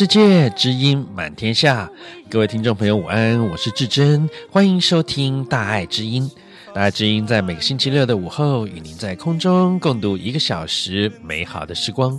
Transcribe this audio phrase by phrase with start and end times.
[0.00, 1.86] 世界，知音满天下。
[2.30, 6.26] 各位听众朋友，午安，我是志珍，欢迎收听大爱之音。
[6.72, 12.18] 大爱之音在每个星期六的午后，与您在空中共度一个小时美好的时光。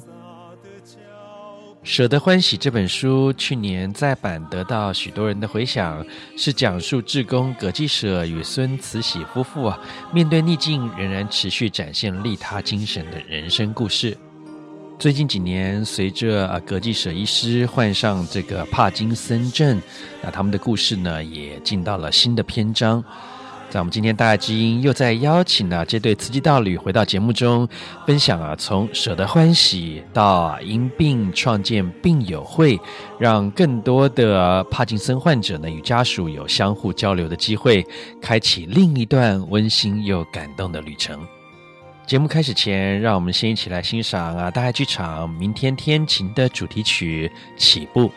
[1.82, 6.06] 舍得欢喜这本书去年再版得到许多人的回响，
[6.38, 9.80] 是讲述志工葛济舍与孙慈禧夫妇啊，
[10.14, 14.16] 面对逆境仍然持续展现利他精神的人生故事。
[15.02, 19.82] 最近几年，随着啊葛济舍医师患上这个帕金森症，
[20.22, 23.04] 那他们的故事呢也进到了新的篇章。
[23.68, 27.68] 在我们今天大爱知音又在邀请了这对慈济道侣回到节目中，
[28.06, 32.80] 分享啊从舍得欢喜到因病创建病友会，
[33.18, 37.84] 让更多的帕金森患者呢与家属有相互交流的机会，
[38.22, 41.20] 开启另一段温馨又感动的旅程。
[42.12, 48.10] 节目开始前，让我们先一起来欣赏啊大爱剧场《明天天晴》的主题曲《起步》。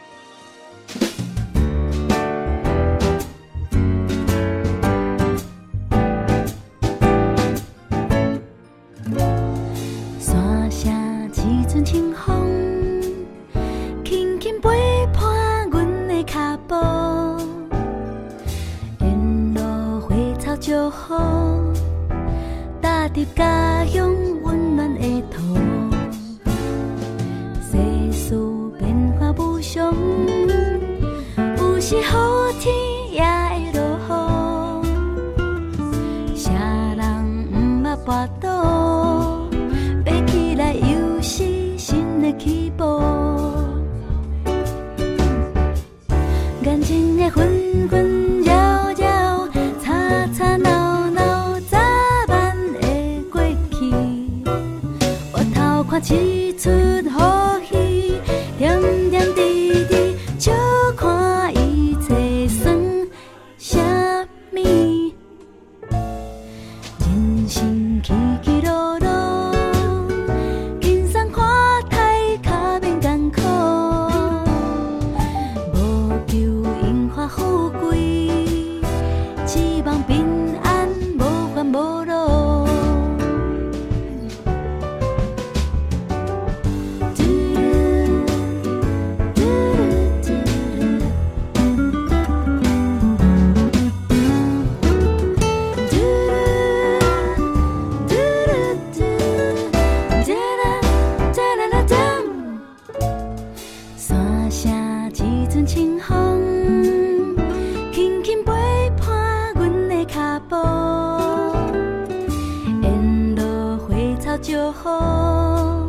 [114.72, 115.88] 好，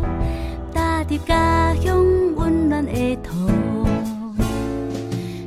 [0.74, 1.98] 大地家乡
[2.36, 3.32] 温暖的土，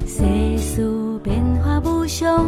[0.07, 2.47] 世事变化无常。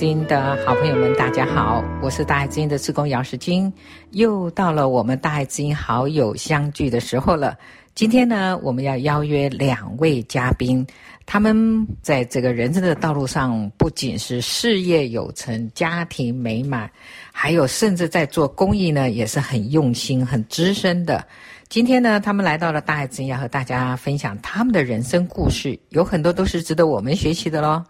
[0.00, 3.70] 之音的好朋友们，大家好，我是大爱之音的志工姚世金，
[4.12, 7.54] 又到了我们大爱之音好友相聚的时候了。
[7.94, 10.86] 今天呢，我们要邀约两位嘉宾，
[11.26, 16.90] 他们在这个人生的道路上，不仅是事业有成、家庭美满，
[17.30, 21.22] 还有甚至在做公益呢，也是很用心、很资深的。
[21.68, 27.84] 今天呢，他们来到了大爱之音，要和大家分享他们的人生故事，有很多都是值得我们学习的喽。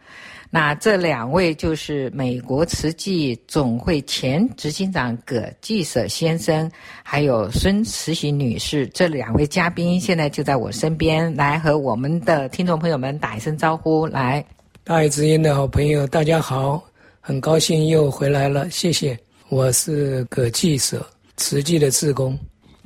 [0.52, 6.69] 那这两位就是美国慈济总会前执行长葛济舍先生，
[7.05, 8.85] 还有孙慈禧女士。
[8.88, 14.08] 这两位嘉宾现在就在我身边，来和我们的听众朋友们打一声招呼。
[14.08, 14.44] 来，
[14.82, 16.82] 大爱之音的好朋友，大家好，
[17.20, 19.17] 很高兴又回来了，谢谢。
[19.50, 21.05] 我是葛济舍，
[21.37, 22.37] 慈济的志工。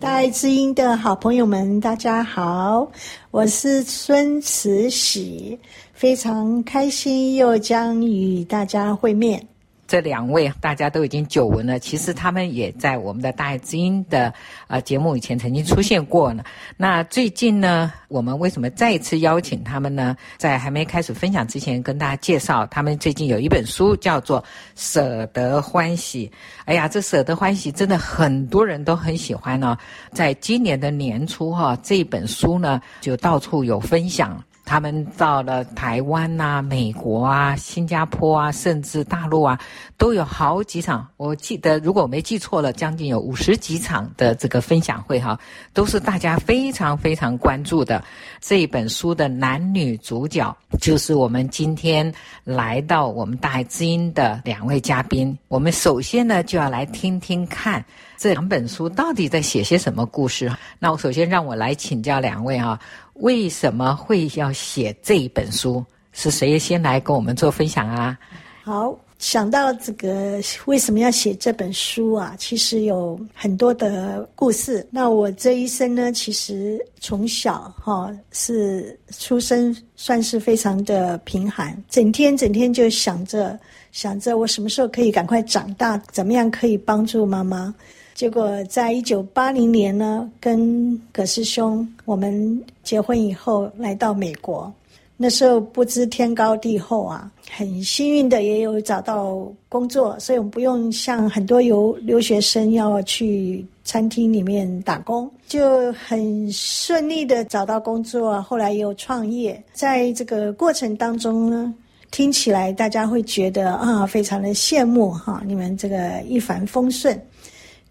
[0.01, 2.91] 大爱之音的好朋友们，大家好，
[3.31, 5.57] 我是孙慈禧，
[5.93, 9.47] 非常开心又将与大家会面。
[9.95, 14.35] 这两位大家都已经久闻了，其实他们也在我们的大爱之音的
[14.67, 16.43] 呃节目以前曾经出现过呢。
[16.77, 20.17] 那最近呢，我们为什么再一次邀请他们呢？
[20.37, 24.43] 在还没开始分享之前，跟大家介绍，他们最近有一本书叫做
[24.75, 26.27] 《舍得欢喜》。
[26.65, 29.79] 哎呀，这《舍得欢喜》真的很多人都很喜欢呢。
[30.11, 34.43] 在今年的年初哈，这本书呢就到处有分享。
[34.65, 39.59] 他们到了台湾呐、啊、美国啊、新加坡啊，甚至大陆啊，
[39.99, 41.07] 都有好几场。
[41.17, 45.39] 我记得，如果我没记错了，将近有五十几场的这个分享会哈，
[45.73, 48.03] 都是大家非常非常关注的。
[48.41, 52.13] 这一本书的男女主角就是我们今天
[52.43, 55.37] 来到我们大爱之音的两位嘉宾。
[55.49, 57.85] 我们首先呢，就要来听听看
[58.25, 60.51] 这两本书到底在写些什么故事。
[60.79, 62.81] 那我首先让我来请教两位啊。
[63.17, 65.85] 为什么会要写这一本书？
[66.13, 68.19] 是谁先来跟我们做分享啊？
[68.63, 72.35] 好，想到这个为什么要写这本书啊？
[72.39, 74.89] 其实有很多的故事。
[74.91, 83.61] 那我这一生呢，其实从小哈、是出生算是非常的贫寒，整天整天就想着
[83.93, 87.75] 想着我什么时候可以赶快长大，怎么样可以帮助妈妈。
[88.15, 94.73] 结果在一九八零年呢，跟葛师兄我们结婚以后来到美国，
[95.17, 111.75] 那时候不知天高地厚啊，很幸运的也有找到工作，所以我们不用像很多留留学生要去餐厅里面打工，就很顺利的找到工作，后来又创业，在这个过程当中呢，
[112.13, 117.21] 听起来大家会觉得啊，非常的羡慕哈，你们这个一帆风顺。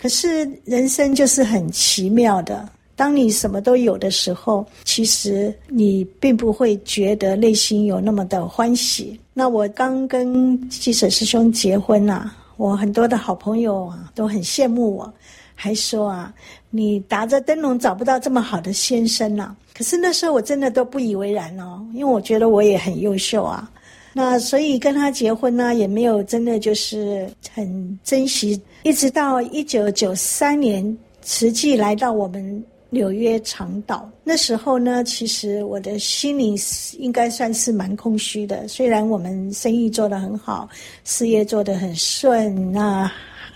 [0.03, 9.17] 可是人生就是很奇妙的，当你什么都有的时候，其实你并不会觉得内心有那么的欢喜。
[9.33, 15.13] 那我刚跟济舍师兄结婚啊，我很多的好朋友啊都很羡慕我，
[15.55, 16.33] 还说啊，
[16.69, 19.55] 你打着灯笼找不到这么好的先生啊。
[19.74, 23.72] 可是那时候我真的都不以为然哦，因为我觉得我也很优秀啊。
[24.15, 28.62] 那所以跟他结婚呢，也没有真的就是很珍惜。
[28.84, 36.55] 一直到一九九三年，慈济来到我们纽约长岛，那时候呢，其实我的心里
[37.00, 38.67] 应该算是蛮空虚的。
[38.67, 40.70] 虽然我们生意做得很好，
[41.03, 43.12] 事业做得很顺，那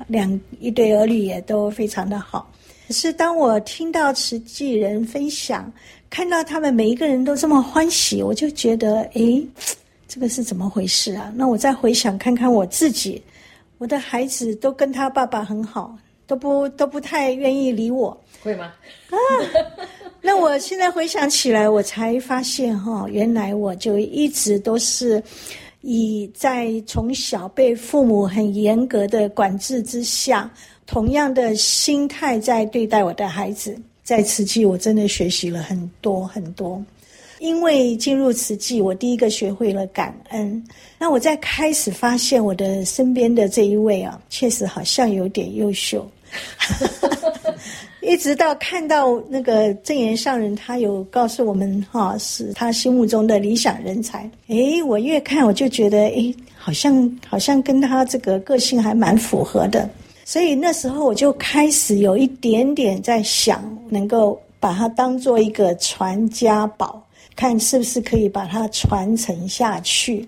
[0.08, 2.52] 两一对儿女也都非常的好。
[2.88, 5.72] 可是当我听到慈济人分享，
[6.10, 9.46] 看到他们每一个人都这么欢喜，我就觉得，诶。
[10.18, 11.32] 这个是怎么回事啊？
[11.36, 13.22] 那我再回想看看我自己，
[13.78, 15.96] 我的孩子都跟他爸爸很好，
[16.26, 18.74] 都不都不太愿意理我，会吗？
[19.14, 19.18] 啊，
[20.20, 25.22] 那我现在回想起来，我才发现哈、哦，原来我就一直都是
[25.82, 30.50] 以在从小被父母很严格的管制之下，
[30.88, 33.80] 同样的心态在对待我的孩子。
[34.02, 36.84] 在此期，我真的学习了很多很多。
[37.40, 40.64] 因为进入慈济，我第一个学会了感恩。
[40.98, 46.06] 那我在开始发现我的身边的这一位啊，确实好像有点优秀。
[48.02, 54.30] 一直到看到那个证严上人，他有告诉我们哈，是他心目中的理想人才。
[54.48, 59.90] 诶，我越看我就觉得，诶，好像好像跟他这个个性还蛮符合的。
[60.24, 67.04] 所以那时候我就开始有一点点在想，能够把他当做一个传家宝。
[67.38, 70.28] 看是不是可以把它传承下去，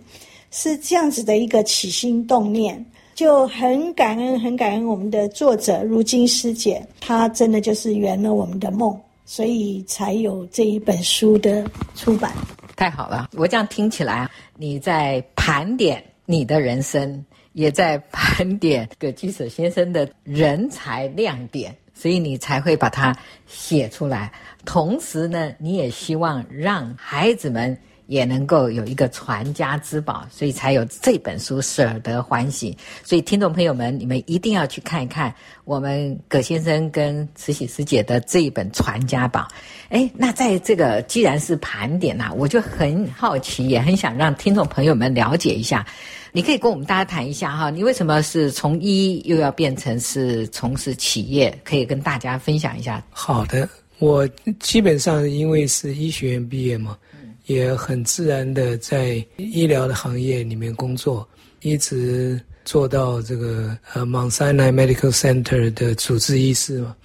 [0.51, 2.85] 是这样子的一个起心动念，
[3.15, 12.31] 就很感恩，很感恩我们的作者如今师姐，她真的就是圆了我们的梦，所以才有这一本书的出版。
[12.75, 24.31] 太好了，我这样听起来，你在盘点你的人生，也在盘点葛基舍先生的人才亮点，所以你才会把它写出来。
[24.71, 27.75] 同时呢，你也希望让孩子们。
[28.09, 32.75] 也能够有一个传家之宝，所以才有这本书舍得欢喜。
[33.03, 35.31] 所以听众朋友们，你们一定要去看一看
[35.63, 39.47] 我们葛先生跟慈禧师姐的这一本传家宝。
[39.89, 45.85] 哎，那在这个既然是盘点呐、啊，我就很好奇，也很想让听众朋友们了解一下。
[46.31, 51.55] 你可以跟我们大家谈一下哈，你为什么是从医又要变成是从事企业？
[51.63, 53.03] 可以跟大家分享一下。
[53.11, 54.27] 好的，我
[54.59, 56.97] 基本上因为是医学院毕业嘛。
[57.45, 61.27] 也很自然的在医疗的行业里面工作，
[61.61, 66.95] 一直做到这个呃 Mount Sinai Medical Center 的主治医师嘛。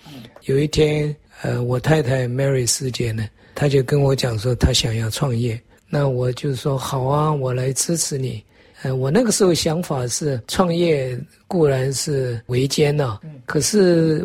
[0.43, 5.59] 有一天，呃，我太太 Mary 师姐呢，她就跟我讲说，她想要创业。
[5.89, 8.45] 那我就说好啊，我来支持你。
[8.85, 14.23] 呃，我那个时候想法是，创业固然是维艰呐，可是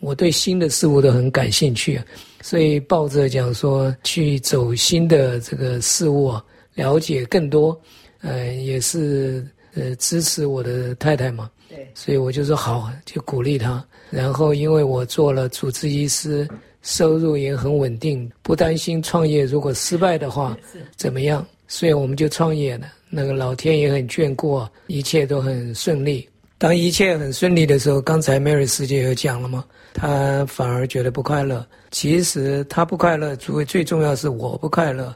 [0.00, 1.98] 我对新的事物都很感兴趣。
[2.42, 6.38] 所以抱着讲说去走新的这个事物，
[6.74, 7.80] 了解更多，
[8.20, 11.50] 呃，也是呃支持我的太太嘛。
[11.70, 11.88] 对。
[11.94, 13.82] 所以我就说好，就鼓励她。
[14.10, 16.46] 然后因为我做了主治医师，
[16.82, 20.54] 收入也很稳定，不担心创业如果失败的话
[20.96, 21.46] 怎么样。
[21.66, 22.86] 所以我们就创业了。
[23.14, 26.26] 那个老天也很眷顾，一切都很顺利。
[26.56, 29.62] 当一切很顺利的时候，刚才 Mary 师姐有讲了吗？
[29.92, 31.66] 她反而觉得不快乐。
[31.90, 35.14] 其实她不快乐，主要最重要是我不快乐。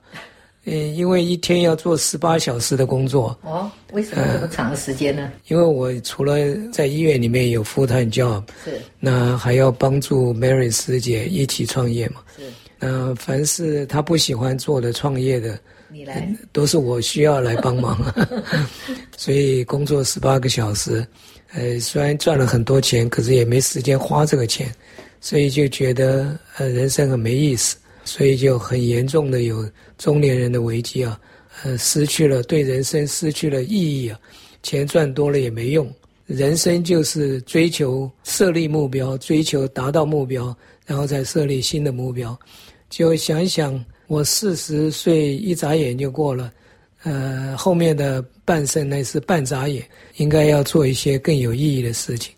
[0.64, 3.38] 嗯，因为一天要做十八小时的工作。
[3.42, 5.22] 哦，为什么这么长的时间呢？
[5.22, 6.36] 呃，因为我除了
[6.70, 12.16] 在医院里面有 full time job，是，那还要帮助 Mary 师姐一起创业嘛。
[12.36, 12.42] 是，
[12.78, 15.56] 那凡是她不喜欢做的创业的，
[15.88, 17.96] 你来，都是我需要来帮忙。
[19.16, 21.06] 所以工作十八个小时。
[21.52, 24.70] 呃，虽然赚了很多钱，可是也没时间花这个钱，
[25.20, 29.66] 所以就觉得呃人生很没意思，所以就很严重的有
[29.96, 31.18] 中年人的危机啊，
[31.62, 34.18] 呃，失去了对人生失去了意义啊，
[34.62, 35.90] 钱赚多了也没用，
[36.26, 42.38] 人生就是追求设立目标，追求达到目标，然后再设立新的目标，
[42.90, 46.52] 就想一想，我四十岁一眨眼就过了。
[47.02, 49.84] 呃，后面的半生呢是半眨眼，
[50.16, 52.34] 应该要做一些更有意义的事情，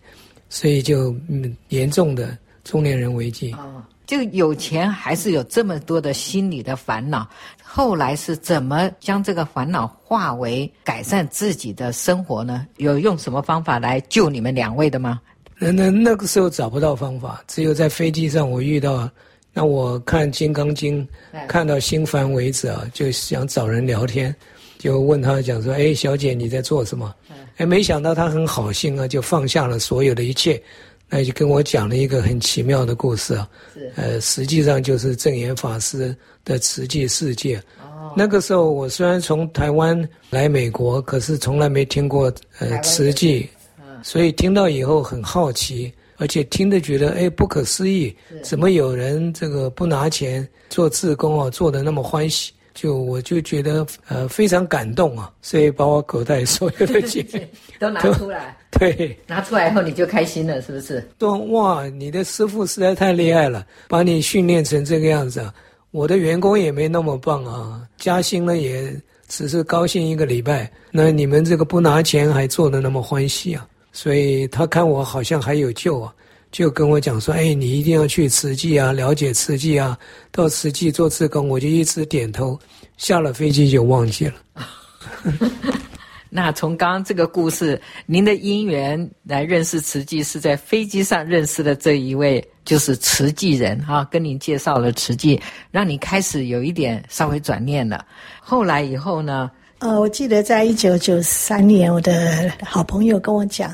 [0.50, 3.52] 所以就嗯严重的中年人危机。
[3.52, 7.26] 哦，就有钱还是有这么多的心理的烦恼，
[7.62, 12.66] 后来是怎么将这个烦恼化为改善自己的生活呢？
[12.76, 15.20] 有用什么方法来救你们两位的吗？
[15.58, 19.10] 那那那个时候找不到方法，只有在飞机上我遇到，
[19.52, 21.06] 那我看《金刚经》
[21.48, 24.34] 看到心烦为止啊，就想找人聊天。
[24.78, 27.12] 就问他讲说，哎，小姐你在做什么？
[27.56, 30.62] 哎，没想到他很好心啊，就放下了所有的一切，
[31.08, 33.48] 那就跟我讲了一个很奇妙的故事啊。
[33.74, 36.14] 是，呃，实际上就是证严法师
[36.44, 37.56] 的慈济世界。
[37.82, 38.12] 哦。
[38.16, 43.48] 那个时候我虽然从台湾来美国，可是从来没听过呃慈济，
[44.04, 52.52] 所以听到以后很好奇，而且听得觉得哎不可思议，怎么有人这个不拿钱做志工啊，做的那么欢喜？
[52.74, 57.26] 就我就觉得呃非常感动啊，所以把我口袋所有的钱
[57.80, 61.04] 都拿出来， 对，拿出来以后你就开心了，是不是？
[61.18, 65.52] 说哇，你的师傅实在太厉害了，把你训练成这个样子啊！
[65.90, 68.94] 我的员工也没那么棒啊，加薪了也
[69.26, 73.66] 只是高兴一个礼拜，那你们这个不拿钱还做的那么欢喜啊！
[73.92, 76.14] 所以他看我好像还有救啊。
[76.50, 79.94] 就跟我讲说，哎，你一定要去慈济啊，了解慈济啊，
[80.32, 82.58] 到慈济做志工，我就一直点头，
[82.96, 84.34] 下了飞机就忘记了。
[86.30, 95.38] 那从刚刚这个故事，您的姻缘来认识慈济，是在飞机上认识的这一位，就是慈济人哈，跟您介绍了慈济，
[95.70, 98.06] 让你开始有一点稍微转念了。
[98.40, 99.50] 后来以后呢？
[99.80, 103.72] 呃，我记得在一九九三年，我的好朋友跟我讲。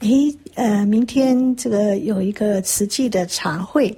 [0.00, 3.88] 诶，呃，明天这个有一个慈济的茶会，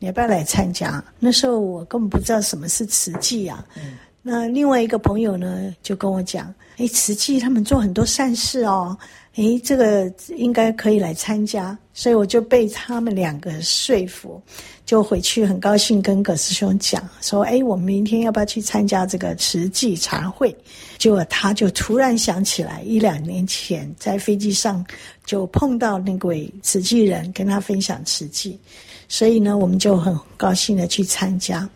[0.00, 1.02] 你要不要来参加？
[1.20, 3.64] 那时候我根本不知道什么是慈济啊。
[3.76, 3.92] 嗯。
[4.22, 8.96] 那另外一个朋友呢，就跟我讲，诶，慈济他们做很多善事哦。
[9.36, 14.40] 诶，这个应该可以来参加，所以我就被他们两个说服，
[14.86, 20.56] 就回去很高兴跟葛师兄讲说：“诶，我们明天要不要去参加这个慈济茶会？”
[20.98, 24.84] 结果他就突然想起来，一两年前在飞机上
[25.26, 28.56] 就碰到那位慈济人，跟他分享慈济，
[29.08, 31.68] 所以呢，我们就很高兴的去参加。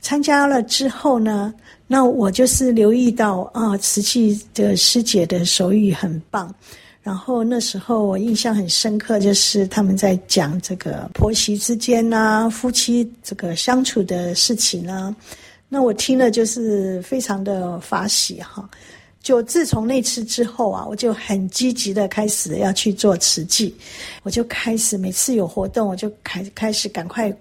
[0.00, 1.52] 参加了之后呢，
[1.86, 6.54] 那我就是留意到啊，慈济的师姐的手语很棒。
[7.02, 15.14] 然后那时候我印象很深刻，就是他们在讲这个婆媳之间啊，夫妻这个相处的事情啊。
[15.70, 18.68] 那我听了就是非常的发喜哈。
[19.20, 23.74] 就自从那次之后啊，我就很积极的开始要去做慈济，
[24.22, 27.34] 我就开始每次有活动，我就开开始赶快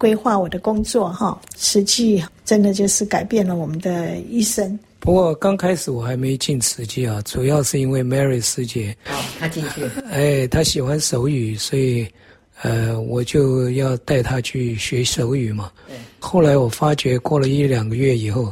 [0.00, 1.38] 规划我的工作哈。
[1.58, 4.78] 实际真的就是改变了我们的一生。
[4.98, 12.08] 不过刚开始我还没进慈济啊，主要是因为 Mary 师姐，哦，她进去， 哎，她喜欢手语，所以
[12.62, 15.70] 呃，我就要带她去学手语嘛。
[16.18, 18.50] 后来我发觉过了一两个月以后。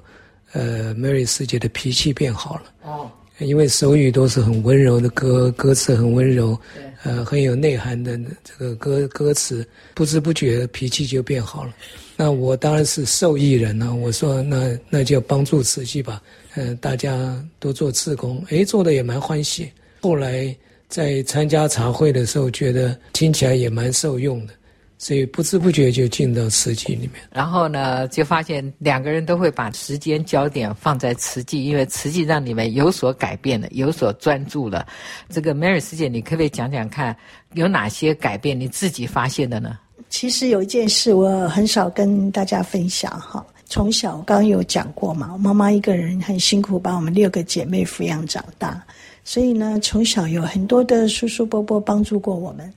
[0.55, 11.73] 呃，Mary 师姐的脾气变好了哦，因为手语都是很温柔的歌，歌词很温柔，对，呃，很有内涵的这个歌歌词，不知不觉脾气就变好了。
[12.17, 16.21] 那我当然是受益人呢，我说那那就帮助慈禧吧，
[16.57, 19.71] 嗯、大家都做志工，诶，做的也蛮欢喜。
[20.01, 20.55] 后来
[20.89, 24.55] 在参加茶会的时候，觉得听起来也蛮受用的。
[25.01, 34.85] 所以不知不觉就进到慈济里面，然后呢，就发现两个人都会把时间焦点放在慈济，因为慈济让你们有所改变了，有所专注了。
[35.29, 37.17] 这个 Mary 师姐，你可不可以讲讲看，
[37.55, 39.79] 有哪些改变你自己发现的呢？
[40.11, 43.47] 其实有一件事我很少跟大家分享哈。
[43.67, 48.83] 从小我刚刚有讲过嘛，我妈妈一个人很辛苦把我们六个姐妹抚养长大，
[49.23, 52.73] 所以呢，从小有很多的叔叔伯伯帮助过我们。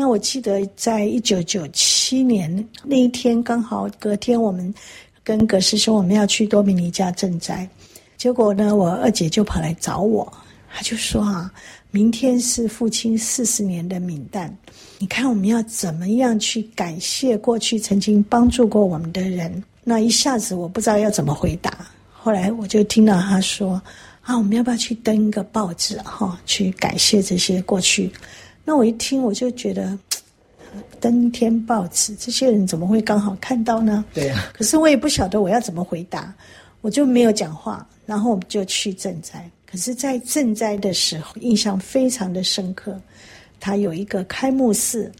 [0.00, 4.72] 那我记得在一九九七年那一天，刚好隔天，我们
[5.24, 7.68] 跟葛师兄我们要去多米尼加赈灾，
[8.16, 10.32] 结果呢，我二姐就跑来找我，
[10.72, 11.52] 她就说啊，
[11.90, 14.56] 明天是父亲四十年的冥诞，
[15.00, 19.60] 你看我们要怎么样去感谢过去曾经帮助过我们的人？
[19.82, 21.76] 那一下子我不知道要怎么回答。
[22.12, 23.82] 后来我就听到她说
[24.22, 28.08] 啊，我们要不要去登一个报纸哈，去感谢这些过去。
[28.68, 29.98] 那我一听，我就觉得
[31.00, 34.04] 登天报纸，这些人怎么会刚好看到呢？
[34.12, 34.50] 对呀。
[34.52, 36.34] 可是我也不晓得我要怎么回答，
[36.82, 37.88] 我就没有讲话。
[38.04, 39.50] 然后我们就去赈灾。
[39.64, 43.00] 可是，在赈灾的时候，印象非常的深刻。
[43.58, 45.10] 他有一个开幕式，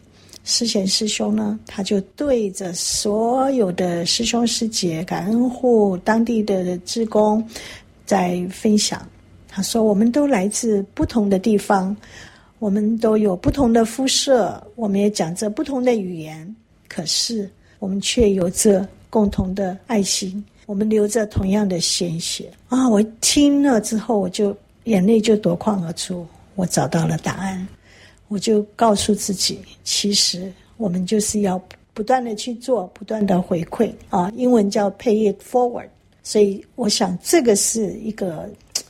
[0.43, 7.43] 师贤师兄呢，他就对着所有的师兄师姐、感恩户、当地的职工
[8.05, 9.03] 在分享。
[9.47, 11.97] 他说：“我们都来自不同的地方。”
[12.59, 16.55] 我们都有不同的肤色，我们也讲着不同的语言，
[16.89, 22.87] 可是我们却有着共同的爱心，我们流着同样的鲜血啊！
[22.87, 26.27] 我听了之后，我就眼泪就夺眶而出。
[26.55, 27.65] 我找到了答案，
[28.27, 31.61] 我就告诉自己，其实我们就是要
[31.93, 34.29] 不断的去做，不断的回馈啊！
[34.35, 35.87] 英文叫 pay it forward，
[36.23, 38.49] 所以我想这个是一个。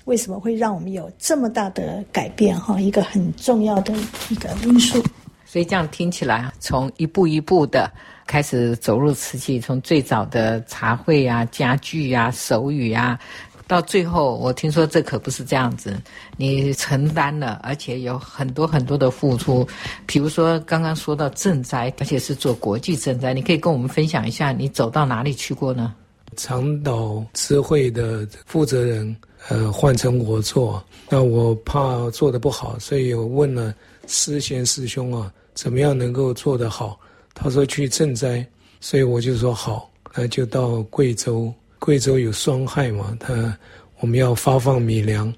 [0.10, 2.60] 为什么会让我们有这么大的改变？
[2.60, 3.94] 哈，一个很重要的
[4.30, 5.00] 一个因素。
[5.46, 7.92] 所以这样听起来，从一步一步的
[8.26, 13.20] 开始走入瓷器，从最早的茶会啊、家具啊、手语啊，
[13.68, 15.96] 到最后，我听说这可不是这样子，
[16.38, 19.68] 你承担了，而且有很多很多的付出。
[20.08, 25.94] 比如说刚刚说到赈灾，而且是做国际赈灾，你可以跟我们分享一下，你走到哪里去过呢？
[26.36, 29.16] 长岛慈惠的负责人。
[29.48, 33.74] 呃，换成我做，那我怕做得不好，所以我问了
[34.06, 37.00] 师贤师兄啊，怎么样能够做得好？
[37.34, 38.46] 他说去赈灾，
[38.82, 43.58] 所以我就说好，那就到贵州，贵州有霜害嘛，他
[44.02, 45.34] 我们要发放米粮，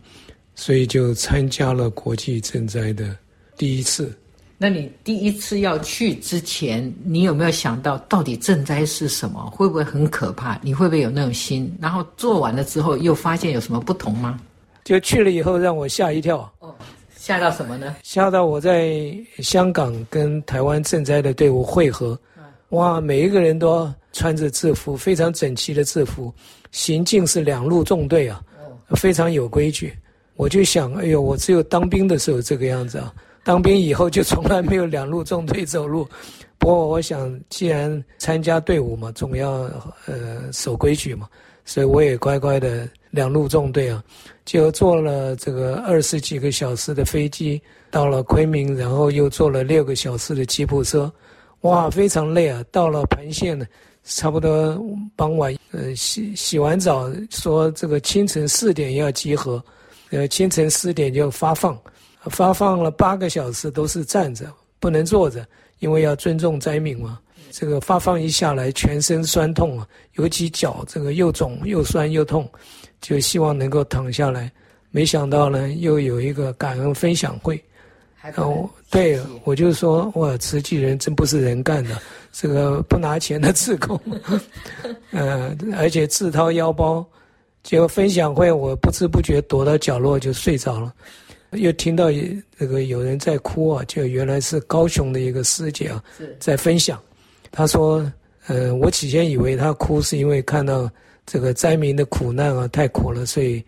[0.56, 3.16] 所以就参加了国际赈灾的
[3.56, 4.12] 第一次。
[4.64, 9.50] 那你第一次要去之前，你有没有想到到底赈灾是什么？
[9.50, 10.56] 会不会很可怕？
[10.62, 11.76] 你会不会有那种心？
[11.82, 14.40] 然后做完了之后，又发现有什么不同吗？
[14.84, 16.48] 就去了以后，让我吓一跳。
[16.60, 16.76] 哦，
[17.18, 17.96] 吓到什么呢？
[18.04, 19.02] 吓到我在
[19.40, 22.16] 香港跟台湾赈灾的队伍汇合。
[22.70, 26.32] 哇，每一个人都穿着制服，非常整齐的制服，
[26.70, 28.40] 行进是两路纵队啊，
[28.92, 29.92] 非常有规矩。
[30.36, 33.12] 我就想，哎呦，我只有当兵的时候这个样子啊。
[33.44, 36.08] 当兵以后就从来没有两路纵队走路，
[36.58, 39.70] 不过我想，既然参加队伍嘛，总要
[40.06, 41.28] 呃守规矩嘛，
[41.66, 44.04] 所以我也乖乖的两路纵队啊，
[44.46, 51.12] 就坐了这个二十几个小时的飞机到了昆明，然后又坐了六个小时的吉普车，
[51.62, 52.64] 哇，非常累啊！
[52.72, 53.66] 到了盘县呢，
[54.04, 54.80] 差不多
[55.16, 59.64] 傍晚，呃洗洗完澡，说这个清晨四点要集合，
[60.12, 61.76] 呃清晨四点就发放。
[62.30, 64.46] 发放了八个小时都是站着，
[64.80, 65.46] 不能坐着，
[65.80, 67.20] 因为要尊重灾民嘛。
[67.52, 72.50] 这个发放一下来，全身酸痛啊，尤其脚这个又肿又酸又痛，
[73.02, 74.50] 就希望能够躺下来。
[74.90, 77.62] 没想到呢，又有一个感恩分享会，
[78.38, 81.98] 哦，对，我就说哇，慈济人真不是人干的，
[82.32, 84.00] 这个不拿钱的自工，
[85.12, 87.06] 呃，而且自掏腰包。
[87.64, 90.92] 结果分享会，我不知不觉躲到角落就睡着了，
[91.52, 92.10] 又听到
[92.58, 96.04] 这个有人在哭啊，就原来是高雄的一个师姐啊，
[96.40, 97.00] 在分享。
[97.52, 98.10] 她说
[98.48, 100.90] ：“呃，我起先以为她哭是因为看到
[101.26, 103.64] 这个灾民的苦难啊，太苦了，所以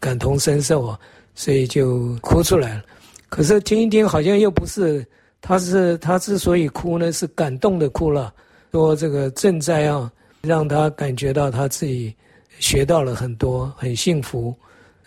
[0.00, 0.98] 感同身受啊，
[1.34, 2.84] 所以就哭出来了。
[3.28, 5.06] 可是听一听，好像又不是。
[5.40, 8.34] 她是她之所以哭呢，是感动的哭了，
[8.72, 10.10] 说这个赈灾啊，
[10.42, 12.14] 让她感觉到她自己。”
[12.60, 14.52] 学到了很多，很幸福。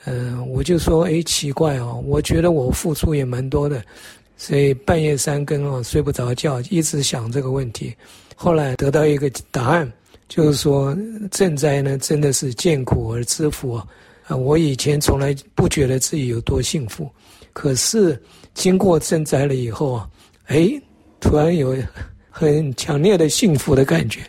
[0.05, 3.83] 嗯、我就说，哎，奇怪哦，我觉得我付出也蛮多的，
[4.35, 7.95] 所以半夜三更哦，睡不着觉，一直想这个问题。
[8.35, 9.91] 后来得到一个答案，
[10.27, 10.95] 就是说，
[11.29, 13.87] 赈灾呢，真的是见苦而知福啊、
[14.27, 14.35] 呃！
[14.35, 17.07] 我以前从来不觉得自己有多幸福，
[17.53, 18.19] 可是
[18.55, 20.09] 经过赈灾了以后啊，
[20.47, 20.71] 哎，
[21.19, 21.75] 突然有
[22.31, 24.21] 很强烈的幸福的感觉，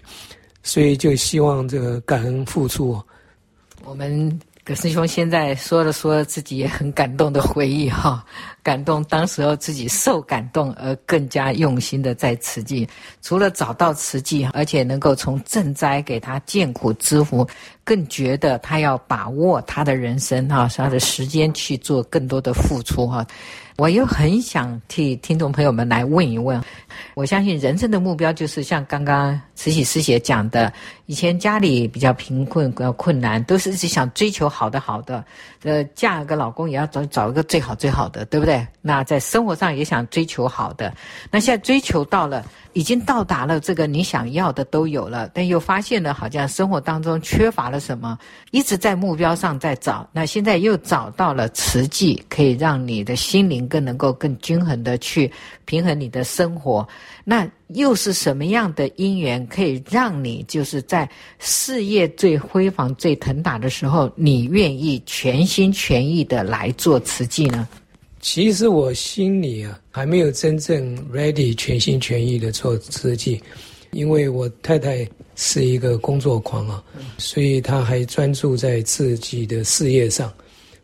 [0.63, 3.01] 所以就希望这个感恩付出。
[3.85, 8.25] 我们葛师兄现在说了说自己也很感动的回忆哈，
[8.63, 12.89] 感动当时候自己受感动而更加用心的在慈济，
[13.23, 17.45] 除了找到慈济，而且能够从赈灾给他见苦知福，
[17.83, 23.27] 更觉得他要把握他的人生哈，他的时间去做更多的付出哈。
[23.77, 26.63] 我又很想替听众朋友们来问一问，
[27.15, 30.73] 我相信人生的目标就是像刚刚慈禧师姐讲的，
[31.07, 35.25] 以前家里比较贫困、比较困难，都是一直想追求好的好的，
[35.63, 38.67] 呃，嫁个老公也要找找一个最好最好的，对不对？
[38.81, 40.93] 那在生活上也想追求好的，
[41.31, 42.45] 那现在追求到了。
[42.75, 48.19] 已经到达了这个你想要的都有了，但又发现了好像生活当中缺乏了什么，
[48.51, 50.09] 一直在目标上在找。
[50.13, 55.31] 那现在又找到了慈济，可以让你的心灵更能够更均衡的去
[55.65, 56.87] 平衡你的生活。
[57.25, 61.09] 那又是什么样的因缘可以让你就是在
[61.39, 67.67] 事业最辉煌、最腾达的时候，你愿意全心全意的来做慈济呢？
[68.23, 73.43] 其实我心里啊，还没有真正 ready 全心全意的做设计，
[73.91, 76.83] 因为我太太是一个工作狂啊，
[77.19, 80.33] 所以她还专注在自己的事业上。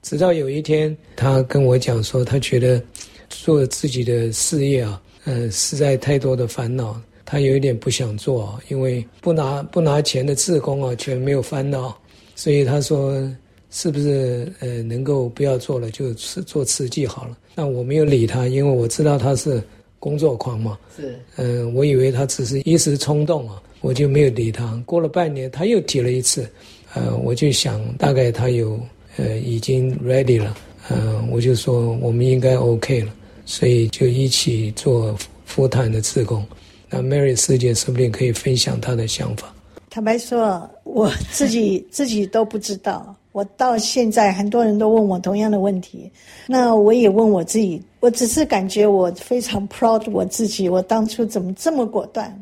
[0.03, 2.83] 直到有一天，她跟我讲说，她觉得
[3.31, 11.97] 做自己的事业啊，呃，实在太多的烦恼，她有一点不想做，因为不拿不拿钱的自工啊，全没有烦恼，
[12.35, 13.33] 所以她说。
[13.71, 17.37] 是不是呃能够不要做了，就做慈济好了？
[17.55, 19.63] 那我没有理他，因为我知道他是
[19.99, 20.79] 工作狂嘛。
[20.97, 21.19] 是。
[21.37, 24.81] 嗯、呃，我以为他只是一时冲动啊，我就没有理他。
[24.87, 26.49] 过了半年，他又提了一次，
[26.95, 28.81] 呃，我就想大概他有
[29.17, 30.57] 呃已经 ready 了，
[30.89, 33.13] 呃，我就说我们应该 OK 了，
[33.45, 35.15] 所以就一起做
[35.47, 36.45] full time 的自工。
[36.89, 39.55] 那 Mary 师姐说不定可以分享她的想法。
[39.91, 43.15] 坦白说，我自己自己都不知道。
[43.39, 46.11] 我到现在，很多人都问我同样的问题，
[46.49, 52.37] 那我也问我自己，我只是感觉我非常 proud 我自己，我当初怎么这么果断，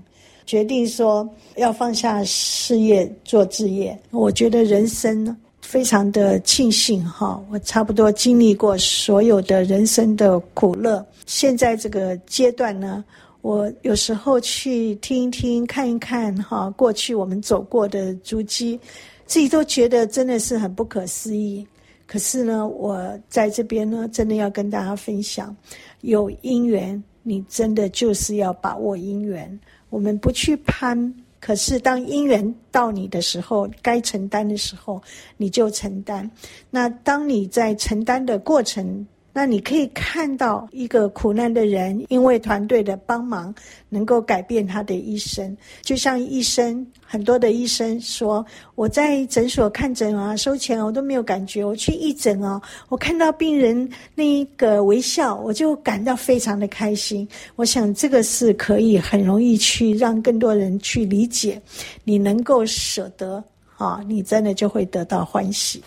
[0.47, 3.95] 决定说要放下事业做置业。
[4.11, 11.05] 我觉得人生非常的庆幸哈，我差不多经历过所有的人生的苦乐。
[11.27, 13.05] 现在这个阶段呢，
[13.43, 18.81] 我有时候去听一听、看一看哈，过去我们走过的足迹。
[19.27, 21.67] 自己都觉得真的是很不可思议，
[22.07, 25.55] 可是呢，我在这边呢，真的要跟大家分享，
[26.03, 29.59] 有因缘，你真的就是要把握因缘。
[29.91, 35.03] 我们不去攀，可是当因缘到你的时候，该承担的时候，
[35.37, 36.31] 你就承担。
[36.71, 39.07] 那当你在承担的过程，
[39.37, 43.55] 那你可以看到一个苦难的人，因为团队的帮忙，
[43.91, 45.55] 能够改变他的一生。
[45.83, 48.43] 就像医生，很多的医生说，
[48.77, 51.63] 我在诊所看诊啊，收钱啊，我都没有感觉。
[51.63, 57.29] 我去义诊啊，我看到病人那一个微笑，我就感到非常的开心。
[57.57, 61.61] 我想这个是可以很容易去让更多人去理解。
[62.05, 63.45] 你能够舍得
[63.77, 65.85] 啊，你真的就会得到欢喜。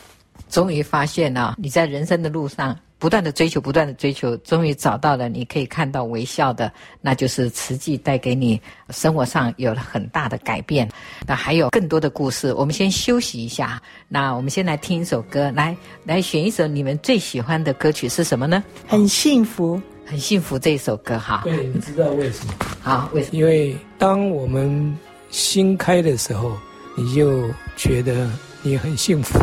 [0.52, 2.78] 终于发现了，你在人生的路上。
[3.00, 10.88] 不断的追求，不断的追求，终于找到了你可以看到微笑的，那就是慈济带给你生活上有了很大的改变。
[11.26, 13.82] 那还有更多的故事，我们先休息一下。
[14.10, 18.62] 那我们先来听一首歌，来来选一首你们最喜欢的歌曲是什么呢？
[18.86, 21.42] 很幸福，很幸福这一首歌哈。
[21.46, 22.54] 对，你知道为什么？
[22.82, 23.38] 好，为什么？
[23.38, 24.94] 因为当我们
[25.30, 26.52] 新开的时候，
[26.98, 28.30] 你就觉得
[28.62, 29.40] 你很幸福，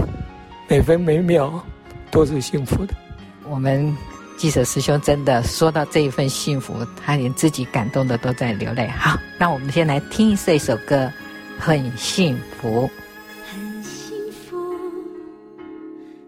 [0.68, 1.64] 每分每秒
[2.10, 2.94] 都是幸福的。
[3.48, 3.96] 我们
[4.36, 8.86] 记者师兄真的说到这一份幸福，他连自己感动的都在流泪。
[8.88, 11.10] 好，那我们先来听这首歌，
[11.58, 12.90] 很幸福，
[13.50, 14.56] 很幸福，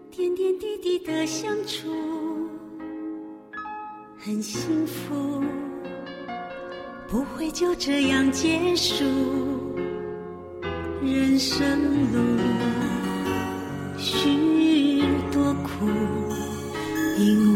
[0.09, 1.89] 点点滴滴的相处，
[4.17, 5.43] 很幸福，
[7.07, 9.03] 不会就这样结束，
[11.03, 11.61] 人生
[12.13, 12.39] 路
[13.97, 15.87] 许多苦，
[17.19, 17.48] 因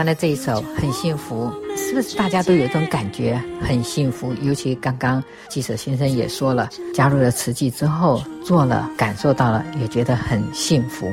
[0.00, 4.32] 完了这一首很幸福，是不是大家都有一种感觉很幸福？
[4.40, 11.06] 尤其刚刚记者先生也说了，加入了慈济之后做了，感受到了，也觉得很幸福。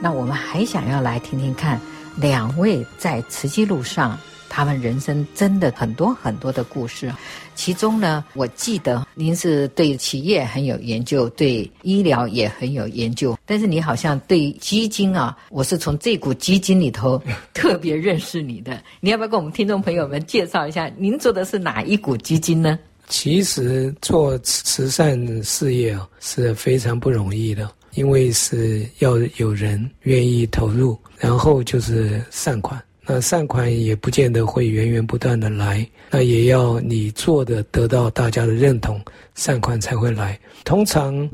[0.00, 1.78] 那我们还想要来听听看，
[2.16, 4.18] 两位在慈济路上。
[4.50, 7.10] 他们人生真的很多很多的故事，
[7.54, 17.22] 其中呢，我记得您是对企业很有研究，对医疗也很有研究，但是你好像对基金啊，我是从这股基金里头
[17.54, 18.82] 特别认识你的。
[19.00, 22.78] 你要不要跟我们听众朋友们介绍一下，您做的是哪一股基金呢？
[23.08, 32.80] 其实做慈善事业啊是非常不容易的，因为是要有人愿意投入，然后就是善款。
[33.06, 39.00] 那善款也不见得会源源不断的来，那也要你做的得到大家的认同，
[39.34, 40.38] 善款才会来。
[40.64, 41.28] 通常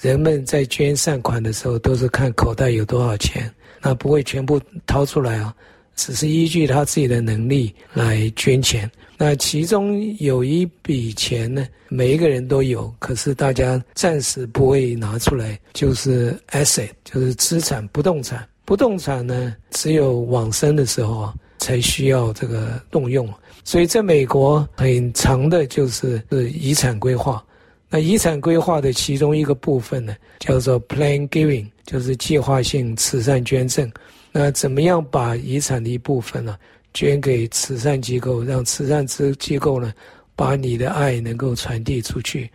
[0.00, 5.54] 人们在捐善款的时候，都是看口袋有多少钱，那不会全部掏出来啊，
[5.94, 8.90] 只是依据他自己的能力来捐钱。
[9.16, 18.44] 那其中有一笔钱呢，每一个人都有，可是大家暂时不会拿出来，就是 asset，就是资产，不动产。
[18.64, 23.28] 不动产呢，只有往生的时候啊，才需要这个动用。
[23.64, 27.44] 所以在美国很长的就是是遗产规划。
[27.88, 33.90] 那遗产规划的其中一个部分呢，叫做 Plan Giving，就是计划性慈善捐赠。
[34.32, 36.56] 那怎么样把遗产的一部分呢，
[36.94, 39.92] 捐给慈善机构，让慈善之机构呢，
[40.34, 42.50] 把你的爱能够传递出去？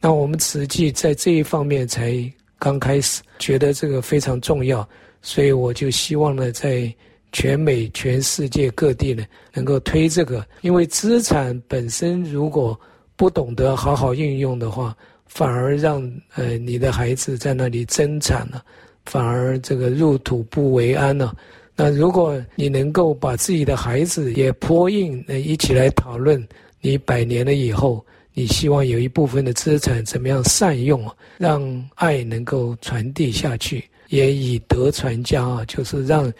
[0.00, 2.12] 那我们慈济在这一方面才
[2.58, 4.86] 刚开始，觉得这个非常重要，
[5.22, 6.92] 所以我就希望呢，在
[7.30, 10.46] 全美、全世界各地呢，能够推这个。
[10.60, 12.78] 因为资产本身如果
[13.16, 14.94] 不懂得好好运用的话，
[15.26, 16.02] 反而让
[16.34, 18.62] 呃你的孩子在那里争产了，
[19.06, 21.34] 反而这个入土不为安了。
[21.74, 26.46] 那如果你能够把自己的孩子也泼印，呃，一起来讨论，
[26.80, 28.04] 你百年了以后。
[28.34, 31.06] 你希望有一部分的资产怎么样善用，
[31.36, 31.60] 让
[31.96, 36.30] 爱能够传递下去，也以德传家啊，就是让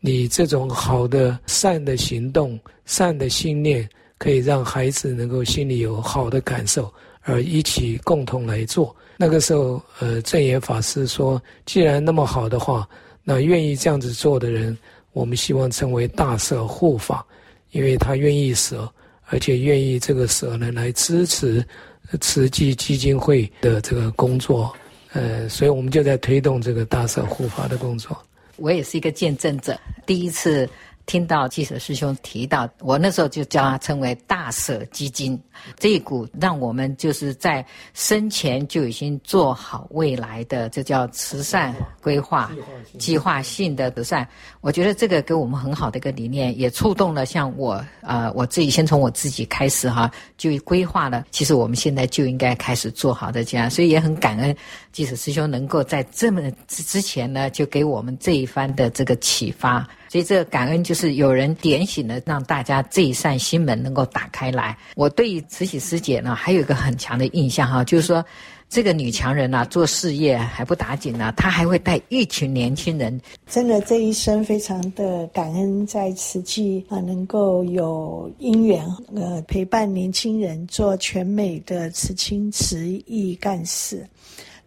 [0.00, 6.92] 你这种好的善的行动、善的心念，可以让孩子能够心里有好的感受，
[7.22, 8.94] 而一起共同来做。
[9.16, 12.86] 那个时候，呃，证严法师说，既然那么好的话，
[13.24, 14.76] 那愿意这样子做的人，
[15.14, 17.24] 我们希望称为大舍护法，
[17.70, 18.86] 因为他愿意舍。
[19.28, 21.64] 而且愿意这个舍呢来支持
[22.20, 24.70] 慈济基金会的这个工作，
[25.12, 28.16] 呃，所以我们就在推动这个大社护法的工作。
[28.56, 30.68] 我也是一个见证者，第一次。
[31.04, 35.40] 听到济舍师兄提到，我那时候就叫他称为大舍基金，
[35.78, 42.50] 这一股让我们就是在生前就已经做好未来的，这叫慈善规划、
[42.98, 44.26] 计划性的慈善。
[44.60, 51.26] 我觉得这个给我们很好的一个理念，也触动了像我呃我自己先从我自己开始哈，就规划了。
[51.30, 54.56] 其实我们现在就应该开始做好的这样，所以也很感恩
[54.92, 59.86] 济舍师兄能够在这么之之前呢，就给我们这一番的这个启发。
[60.12, 64.76] 所以这个感恩就是有人点醒了，让大家这一扇心门能够打开来。
[64.94, 68.22] 我对慈禧师姐呢，还有一个很强的印象哈，就是说
[68.68, 73.18] 这个女强人啊，做事业还不打紧呢，她还会带一群年轻人。
[73.46, 78.84] 真的这一生非常的感恩，在慈济啊，能够有姻缘
[79.16, 84.06] 呃陪伴年轻人做全美的慈亲慈义干事。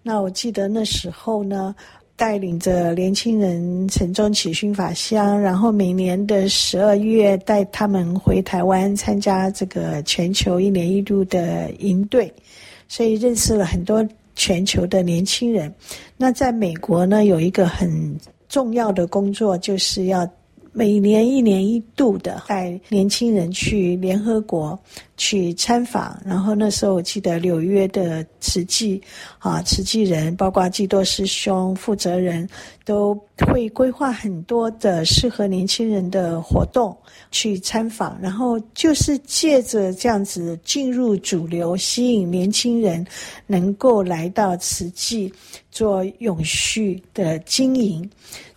[0.02, 1.76] 那我记得那时候呢。
[2.16, 12.34] 带领着年轻人晨钟起熏法香，然后每年的十二月带他们回台湾参加这个全球一年一度的营队，
[12.88, 15.74] 所以认识了很多全球的年轻人。
[16.16, 20.28] 那在美国呢，有一个很重要的工作，就是要。
[20.78, 24.78] 每年一年一度的带年轻人去联合国
[25.16, 29.02] 去参访，然后那时候我记得纽约的慈济
[29.40, 32.46] 啊，慈济人包括基多师兄负责人
[32.84, 36.94] 都会规划很多的适合年轻人的活动
[37.32, 43.06] 去参访，然后就是借着这样子进入主流，吸引年轻人
[43.48, 45.32] 能够来到慈济
[45.72, 48.10] 做永续的经营，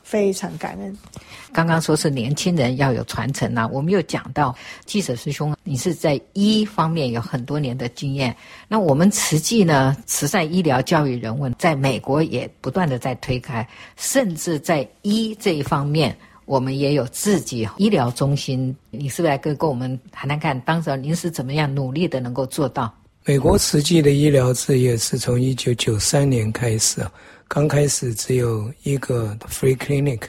[0.08, 0.96] 非常感恩。
[1.52, 8.34] 刚刚说是年轻人要有传承呐、啊，我们又讲到记者师兄，你是在医方面有很多年的经验。
[8.68, 18.74] 那我们慈济呢，慈善医疗教育人文，在美国也不断的在推开，甚至在医这一方面，我们也有自己医疗中心。
[18.90, 22.90] 你是不是来跟跟我们谈谈看，当时您是怎么样努力的能够做到？
[23.26, 27.06] 美国慈济的医疗事业是从一九九三年开始，
[27.48, 30.20] 刚开始只有一个 free clinic。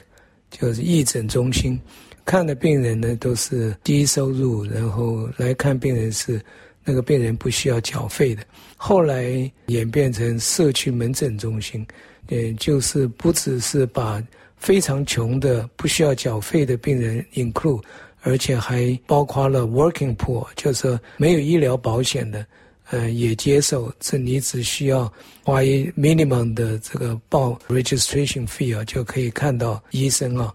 [0.50, 1.80] 就是义诊中心，
[2.24, 6.44] 看的病人呢都是低收入，然后来看病人是
[6.82, 8.42] 那个病人不需要缴费的。
[8.76, 11.86] 后来演变成社区门诊中心，
[12.30, 14.20] 也就是不只是把
[14.56, 17.80] 非常穷的不需要缴费的病人 include，
[18.22, 22.44] 而且还包括了 working poor，就是没有医疗保险的。
[22.90, 25.10] 呃，也接受，这你只需要
[25.44, 30.52] 花一 minimum 的这个报 registration fee 啊，就可以看到医生啊。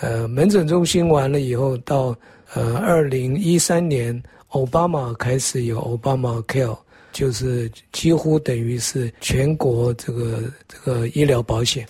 [0.00, 2.14] 呃，门诊中心完了以后，到
[2.52, 6.78] 呃二零一三年，奥巴马开始有 Obama Care，
[7.10, 11.88] 就是几乎等于是全国这个这个医疗保险。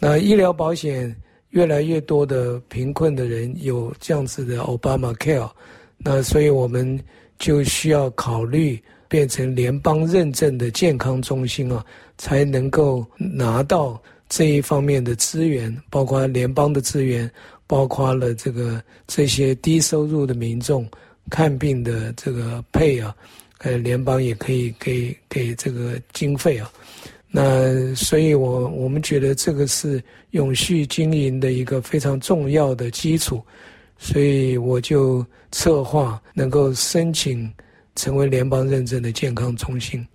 [0.00, 1.14] 那医疗保险
[1.50, 5.48] 越来越多的贫困的人有这样子的 Obama Care，
[5.98, 7.00] 那所以我们
[7.38, 8.82] 就需要考虑。
[9.08, 11.84] 变成联邦认证的健康中心啊，
[12.18, 17.30] 才能够拿到这一方面的资源，包括联邦的资源，
[17.66, 20.88] 包括了这个这些低收入的民众
[21.30, 23.14] 看病的这个配啊，
[23.58, 26.70] 呃，联邦也可以给给这个经费啊。
[27.28, 33.42] 那所以我，我们觉得这个是永续经营的一个非常重要的基础。
[33.98, 37.50] 所以我就策划能够申请
[37.96, 40.06] 成为联邦认证的健康中心。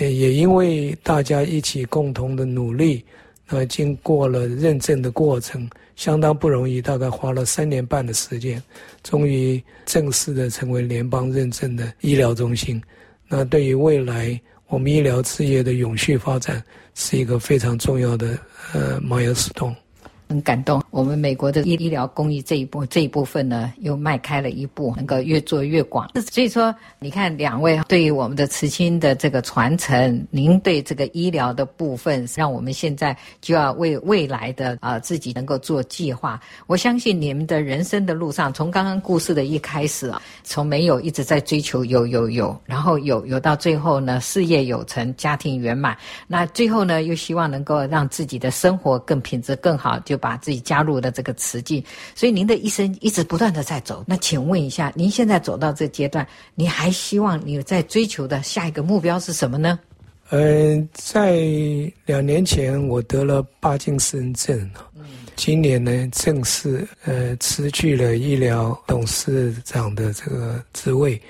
[0.00, 3.04] 呃，也因为大家一起共同的努力，
[3.48, 8.60] 那经过了认证的过程，相当不容易，大概花了三年半的时间，
[9.04, 12.82] 终于正式的成为联邦认证的医疗中心。
[13.28, 16.60] 那对于未来我们医疗事业的永续发展，
[16.94, 18.36] 是一个非常重要的
[18.72, 19.74] 呃 milestone。
[20.28, 26.08] 很感动，我们美国的医医疗公益这一部这一部分呢，又迈开了一步，能够越做越广。
[26.32, 36.40] 所以说，你看两位对于我们的慈青的这个传承，您对这个医疗的部分，让我们现在就要为未来的啊、自己能够做计划。
[36.66, 50.16] 我相信你们的人生的路上，从刚刚故事的一开始啊，从没有一直在追求有有有，然后有有到最后呢，事业有成，家庭圆满，那最后呢，又希望能够让自己的生活更品质更好，就。
[50.18, 51.84] 把自己加入了这个慈济，
[52.14, 54.04] 所以您的一生一直不断的在走。
[54.06, 59.78] 那请问一下，您现在走到这阶段，您还希望你在追求的下一个目标是什么呢？
[60.30, 61.36] 嗯、呃，在
[62.04, 64.70] 两年前我得了帕金森症，
[65.36, 71.20] 今年呢正式呃辞去了医疗董事长的这个职位，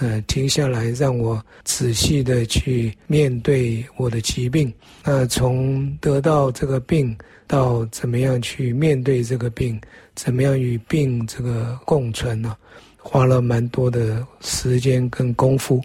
[0.00, 4.72] 呃，停下来让我仔细的去面对我的疾病。
[5.04, 7.16] 那、从得到这个病。
[7.52, 9.78] 到怎么样去面对这个病，
[10.14, 12.56] 怎么样与病这个共存呢、
[12.96, 15.78] 花了蛮多的时间跟功夫。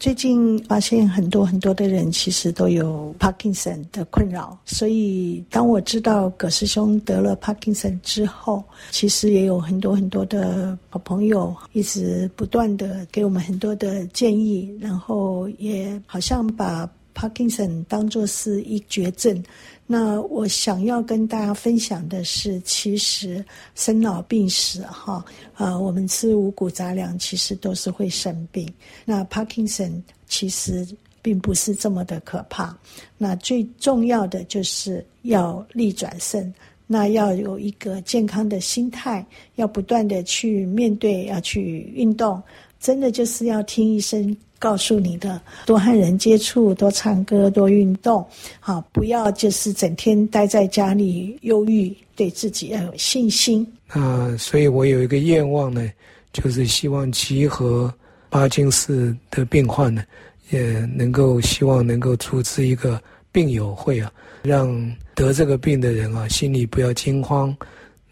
[0.00, 16.84] 最近发现很多很多的人其实都有帕金森的困扰，所以当我知道葛师兄得了帕金森之后，其实也有很多很多的好朋友一直不断的给我们很多的建议，然后也好像把
[17.16, 19.42] 帕金森当作是一绝症。
[19.86, 23.42] 那我想要跟大家分享的是，其实
[23.74, 28.70] 生老病死哈，呃，我们吃五谷杂粮，其实都是会生病。
[29.06, 30.86] 那帕金森其实
[31.22, 32.76] 并不是这么的可怕。
[33.16, 36.52] 那最重要的就是要逆转胜，
[36.86, 42.42] 那要有一个健康的心态，要不断的去面对，要去运动，
[42.80, 44.36] 真的就是要听医生。
[44.58, 48.26] 告诉你的，多和人接触，多唱歌，多运动，
[48.58, 53.64] 好，不要就是整天待在家里忧郁，对自己要有信心。
[53.92, 55.86] 那所以我有一个愿望呢，
[56.32, 57.92] 就是希望集合
[58.30, 60.02] 巴金氏的病患呢，
[60.48, 62.98] 也能够希望能够组织一个
[63.30, 64.10] 病友会啊，
[64.42, 64.74] 让
[65.14, 67.54] 得这个病的人啊，心里不要惊慌，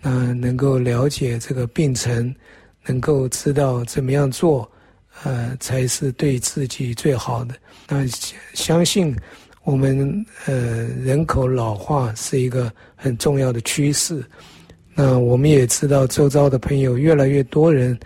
[0.02, 2.32] 那能够了解这个病程，
[2.86, 4.70] 能够知道怎么样做。
[5.22, 7.54] 呃，才是对自己最好的。
[7.88, 8.04] 那
[8.52, 9.14] 相信
[9.62, 14.24] 我们呃人口老化是一个很重要的趋势。
[14.92, 17.96] 那我们也知道，周遭的朋友越来越多人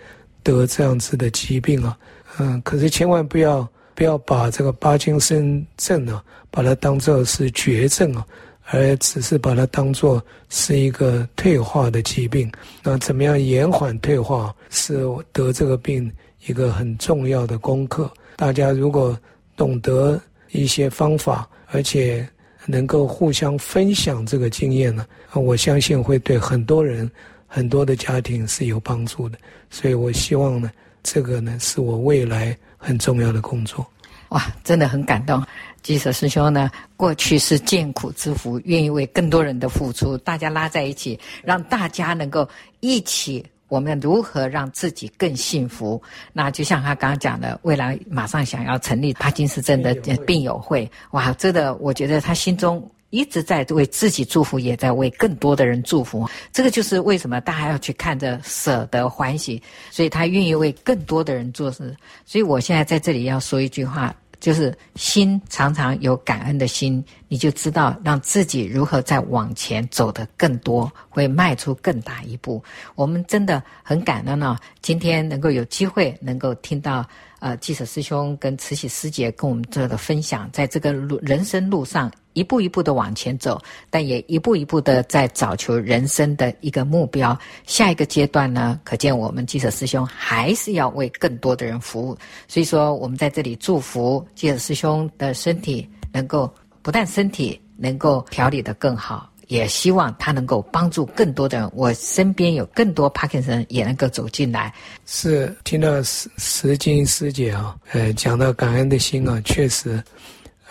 [0.43, 1.97] 得这样子的疾病啊。
[2.37, 8.23] 嗯、可是千万不要不要把这个巴金森症啊，把它当作是绝症啊，
[8.65, 12.49] 而只是把它当作是一个退化的疾病。
[12.83, 16.11] 那怎么样延缓退化，是得这个病。
[16.47, 19.19] 一个很重要的功课，大家如果
[19.57, 20.17] 懂得
[20.51, 22.25] 一些方法，而且
[22.65, 27.11] 能够互相分享这个经验呢，我相信会对很多人、
[27.45, 29.37] 很多的家庭是有帮助的。
[29.69, 30.71] 所以我希望呢，
[31.03, 33.85] 这个呢是我未来很重要的工作。
[34.29, 35.45] 哇，真的很感动。
[35.83, 42.47] 济舍师兄呢，过去是见苦知福，愿意为更多人的付出，大家拉在一起，让大家能够
[42.79, 43.45] 一起。
[43.69, 46.01] 我们如何让自己更幸福？
[46.33, 49.93] 那就像他刚刚讲的，未来马上想要成立帕金斯症的
[50.25, 56.27] 病友会，哇，真的，我觉得他心中一直在为自己祝福，也在为更多的人祝福。
[56.51, 61.95] 这个就是为什么大家要去看着舍得欢喜，所以他愿意为更多的人做事。
[62.25, 64.13] 所以我现在在这里要说一句话。
[64.39, 72.63] 就是心常常有感恩的心，你就知道让自己如何再往前走得更多，会迈出更大一步。
[72.95, 77.05] 我们真的很感恩呢，今天能够有机会能够听到。
[77.39, 87.37] 呃，记者师兄跟慈禧师姐跟我们做的分享，在这个路人生路上一步一步的往前走，但也一步一步的在找求人生的一个目标。
[87.65, 92.17] 下一个阶段呢，可见我们记者师兄还是要为更多的人服务。
[92.47, 99.29] 所以说，我们在这里祝福记者师兄的身体能够不但身体能够调理得更好。
[99.49, 104.71] 也希望他能够帮助更多的人，我身边有更多帕金森也能够走进来。
[105.07, 110.01] 是听到石石金师姐啊，呃，讲到感恩的心啊，确实，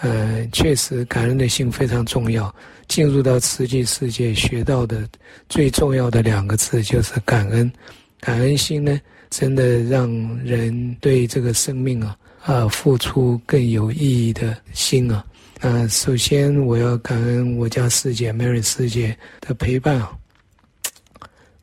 [0.00, 2.54] 呃，确实感恩的心非常重要。
[2.86, 5.06] 进入到慈济世界学到的
[5.48, 7.70] 最重要的两个字就是感恩。
[8.20, 8.98] 感恩心呢，
[9.28, 10.08] 真的让
[10.44, 15.24] 人对这个生命啊啊付出更有意义的心啊。
[15.60, 20.16] 那首先我要感恩我家师姐 Mary 师姐的陪伴啊。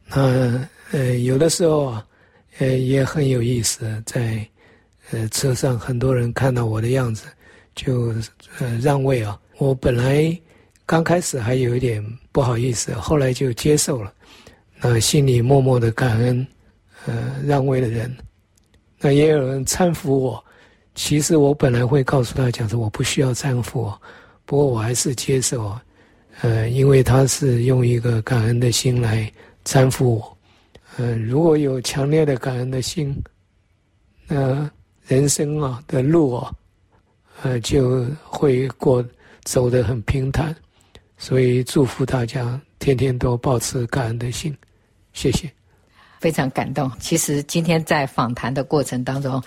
[0.07, 2.05] 那呃有的时候啊，
[2.57, 4.45] 呃也很有意思，在
[5.11, 7.25] 呃车上很多人看到我的样子，
[7.73, 8.13] 就
[8.59, 9.39] 呃让位啊。
[9.57, 10.37] 我本来
[10.85, 14.13] 刚开始还有一点不好意思，后来就接受了。
[14.81, 16.45] 那心里默默的感恩，
[17.05, 18.13] 呃让位的人。
[18.99, 20.43] 那也有人搀扶我。
[20.95, 23.93] 其实我本来会告诉他讲说我不需要搀扶，
[24.45, 25.77] 不过我还是接受，
[26.41, 29.29] 呃，因为他是用一个感恩的心来
[29.65, 30.37] 搀扶我，
[30.97, 33.13] 呃，如果有强烈的感恩的心，
[34.25, 34.71] 那
[35.05, 36.51] 人生啊的路啊，
[37.43, 39.05] 呃，就会过
[39.43, 40.55] 走得很平坦，
[41.17, 44.55] 所以祝福大家天天都保持感恩的心，
[45.11, 45.51] 谢谢。
[46.21, 46.89] 非常感动。
[46.99, 49.43] 其实今天在访谈的过程当中。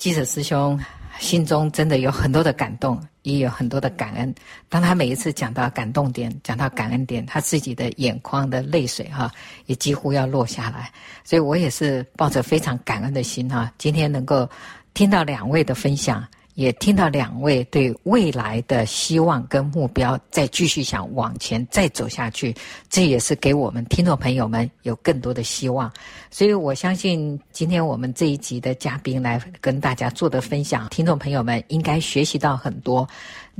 [0.00, 0.80] 记者师兄
[1.18, 4.34] 心中真的有很多的感动，也有很多的感恩。
[4.66, 9.30] 当他每一次讲到感动点，讲到感恩点，他自己的眼眶的泪水哈，
[9.66, 10.90] 也几乎要落下来。
[11.22, 14.48] 所以我也是抱着非常感恩的心哈，今天能够
[14.94, 16.26] 听到两位的分享。
[16.60, 22.54] 也听到两位对未来的希望跟目标，再继续想往前再走下去，
[22.90, 25.90] 这也是给我们听众朋友们有更多的希望。
[26.30, 33.08] 所以我相信今天我们这一集的嘉宾来跟大家做的分享，听众朋友们应该学习到很多。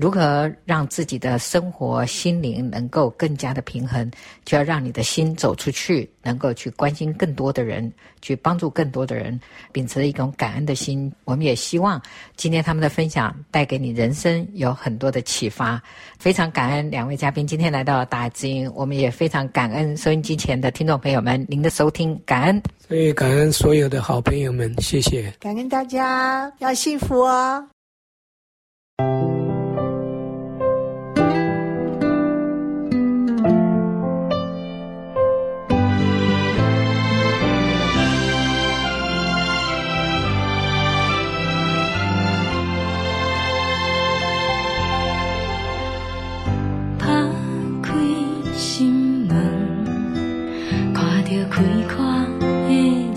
[0.00, 4.10] 如何让自己的生活心灵能够更加的平衡，
[4.46, 7.92] 就要让你的心走出去，能够去关心更多的人，
[8.22, 9.38] 去帮助更多的人，
[9.72, 11.12] 秉持一种感恩的心。
[11.24, 12.00] 我们也希望
[12.34, 15.78] 今天他们的分享带给你人生有很多的启发。
[16.18, 22.62] 非常感恩两位嘉宾今天来到大爱知音，我们也非常感恩收音机前的听众朋友们您的收听，感恩。
[22.88, 25.30] 所以感恩所有的好朋友们，谢谢。
[25.38, 27.68] 感恩大家，要幸福哦。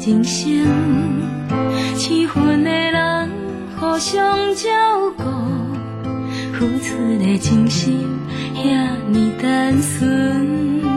[0.06, 0.68] 人生，
[1.95, 3.30] 七分的人
[3.80, 4.70] 互相照
[5.16, 5.24] 顾，
[6.51, 8.06] 付出的真心
[8.54, 10.93] 遐尼单纯。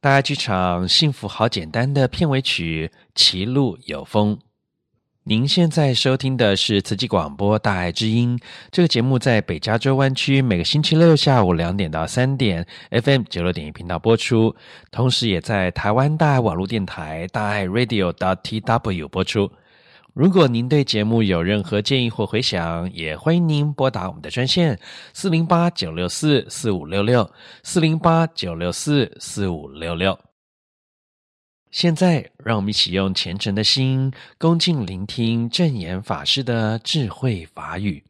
[0.00, 4.36] 大爱剧场《幸福好简单》的片尾曲《歧路有风》。
[5.24, 8.38] 您现在收听的是慈济广播《大爱之音》
[8.70, 14.54] 这个节目，在北加州湾区每个星期六下午两点到三点，FM 九六点一频道播出，
[14.92, 19.50] 同时也在台湾大爱网络电台大爱 Radio.tw 播出。
[20.18, 24.76] 如果您对节目有任何建议或回想，也欢迎您拨打我们的专线
[25.12, 27.30] 四零八九六四四五六六
[27.62, 30.18] 四零八九六四四五六六。
[31.70, 38.02] 现在，让我们一起用虔诚的心，恭敬聆听正言法师的智慧法语。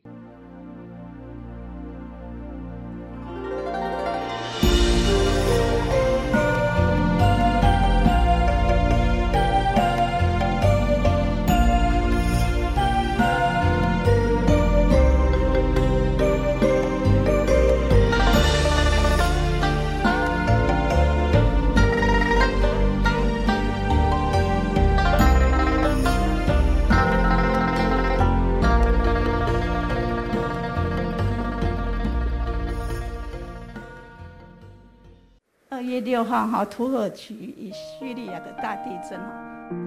[36.00, 39.26] 六号哈，土耳其与叙利亚的大地震哈，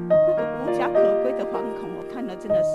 [0.09, 0.93] 那个无家可
[1.24, 2.74] 归的惶恐，我看了真的是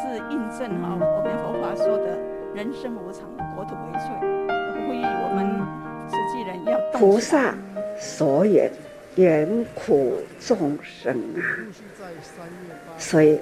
[0.00, 2.18] 是印证哈，我们佛法说的
[2.54, 4.04] 人生无常，国土为脆，
[4.86, 5.38] 呼吁我们
[6.10, 7.54] 实际人要菩萨
[7.98, 8.70] 所愿
[9.16, 11.40] 缘苦众生啊，
[12.98, 13.40] 所以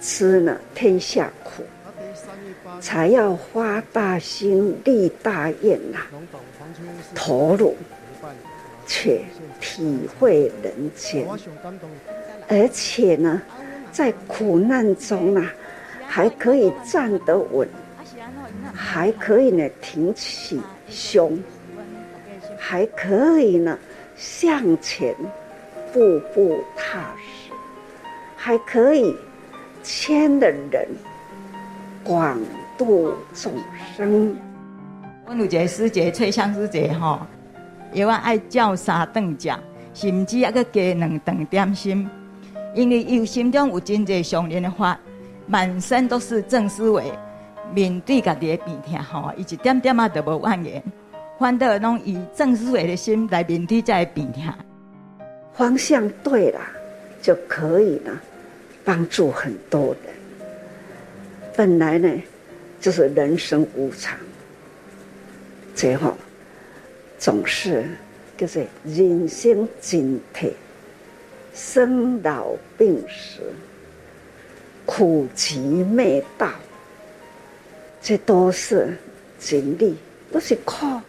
[0.00, 1.62] 吃了天下苦，
[2.80, 5.98] 才要发大心立大愿呐、
[7.14, 7.76] 投入。
[8.84, 9.22] 却
[9.60, 11.26] 体会人间，
[12.48, 13.40] 而且呢，
[13.92, 15.54] 在苦难中啊，
[16.06, 17.66] 还可以站得稳，
[18.74, 20.60] 还可以呢挺起
[20.90, 21.38] 胸，
[22.58, 23.78] 还可以呢
[24.16, 25.14] 向前
[25.92, 27.52] 步步踏实，
[28.36, 29.16] 还可以
[29.82, 30.86] 牵的人
[32.02, 32.38] 广
[32.76, 33.52] 度众
[33.96, 34.36] 生。
[35.32, 37.26] 我有一个师姐，翠香师姐哈。
[37.94, 39.50] 有啊，爱叫三顿食，
[39.94, 42.08] 甚至还阁加两顿点心，
[42.74, 44.98] 因为伊心中有真侪上人的法，
[45.46, 47.10] 满身都是正思维，
[47.74, 50.82] 面对家己的病痛吼，伊一点点啊都无怨言，
[51.38, 54.42] 反倒拢以正思维的心来面对这病痛。
[55.54, 56.60] 方向对了，
[57.22, 58.10] 就可以呢，
[58.84, 60.14] 帮助很多人。
[61.56, 62.10] 本来呢，
[62.80, 64.18] 就是人生无常，
[65.74, 66.16] 最后。
[67.18, 67.88] 总是
[68.36, 70.52] 就是人生经体，
[71.54, 73.42] 生老病死，
[74.84, 76.50] 苦集灭道，
[78.00, 78.98] 这都是
[79.38, 79.94] 经历，
[80.32, 81.00] 都是苦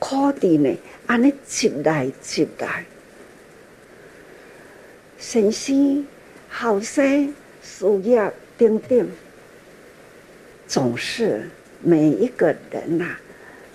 [0.00, 0.76] 苦的呢。
[1.06, 2.84] 安尼接来接来，
[5.16, 6.04] 先生
[6.48, 9.08] 后生事业等等，
[10.66, 11.48] 总是
[11.80, 13.20] 每一个人呐、啊。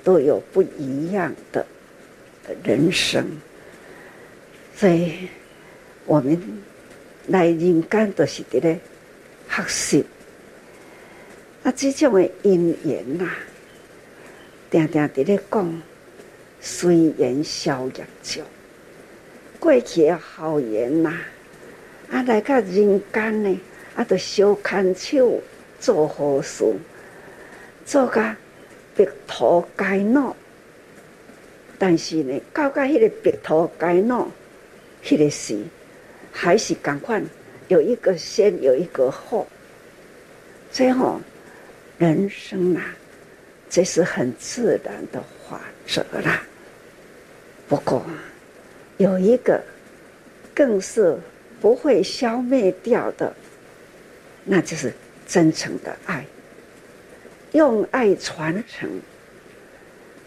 [0.06, 1.66] 都有不一样的
[2.64, 3.26] 人生，
[4.76, 5.28] 所以
[6.06, 6.40] 我们
[7.28, 8.80] 来人间都是在咧
[9.50, 10.06] 学习。
[11.64, 13.28] 啊，这种的因缘呐，
[14.72, 15.82] 常常在咧讲
[16.62, 18.46] 虽缘消业障，
[19.60, 21.18] 过去的好缘呐，
[22.12, 23.60] 啊来到人间呢，
[23.96, 25.42] 啊都小看手
[25.80, 26.64] 做好事，
[27.88, 28.36] 做个。
[28.96, 30.36] 白头偕老，
[31.78, 34.28] 但是呢，到到迄个白头偕老，
[35.04, 35.60] 迄个时
[36.32, 37.22] 还是赶快
[37.68, 39.48] 有一个先，有一个后。
[40.72, 41.20] 最后，
[41.98, 42.96] 人生啊，
[43.70, 46.44] 这是很自然的法则啦。
[47.68, 48.06] 不过，
[48.98, 49.62] 有一个
[50.54, 51.18] 更是
[51.62, 53.34] 不会消灭掉的，
[54.44, 54.94] 那就是
[55.28, 56.26] 真诚的爱。
[57.56, 58.90] 用爱传承，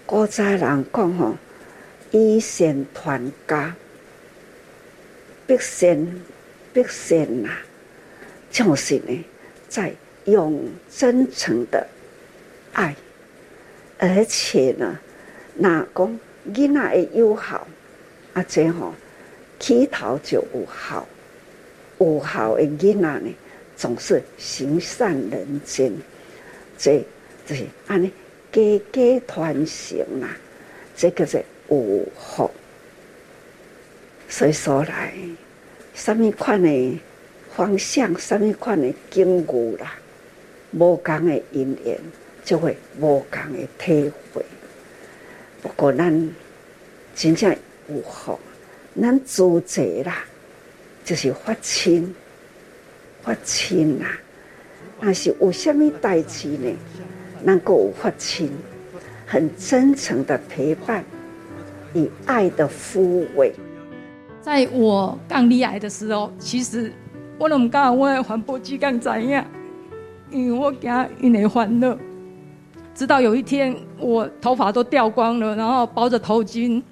[0.07, 1.37] 古早人讲吼，
[2.11, 3.77] 以善传家，
[5.47, 6.23] 必先
[6.73, 7.51] 必先呐，
[8.51, 9.25] 就是呢，
[9.69, 9.93] 在
[10.25, 10.59] 用
[10.91, 11.87] 真诚的
[12.73, 12.97] 爱，
[13.99, 14.99] 而且呢，
[15.55, 16.19] 那讲
[16.55, 17.67] 囡仔的友好，
[18.33, 18.95] 啊，这吼
[19.61, 21.07] 起头就有好，
[21.99, 23.31] 有好的囡仔呢，
[23.77, 25.93] 总是行善人间，
[26.79, 27.05] 这。
[27.55, 28.13] 是安尼，
[28.53, 30.29] 家家团成啦，
[30.97, 32.51] 这个是有福。
[34.29, 35.15] 所以说来，
[35.95, 37.01] 什么款的
[37.55, 39.95] 方向，什么款的境遇啦，
[40.73, 41.99] 无共的因缘，
[42.45, 44.45] 就会无共的体会。
[45.63, 46.31] 不过咱
[47.17, 47.51] 真正
[47.89, 48.39] 有福，
[49.01, 50.25] 咱自在啦，
[51.05, 52.15] 就是发亲，
[53.23, 54.19] 发亲啦。
[55.01, 56.77] 但是有什么代志呢？
[57.43, 58.51] 能够发亲，
[59.27, 61.05] 很真诚的陪伴，
[61.95, 63.53] 以爱的抚慰。
[64.41, 66.93] 在我刚罹癌的时候，其实
[67.39, 69.45] 我都唔敢我的环保志工知影，
[70.31, 71.97] 因为我惊因会烦恼。
[72.95, 76.83] 直到有一天，我头发都掉光了，然后包着头巾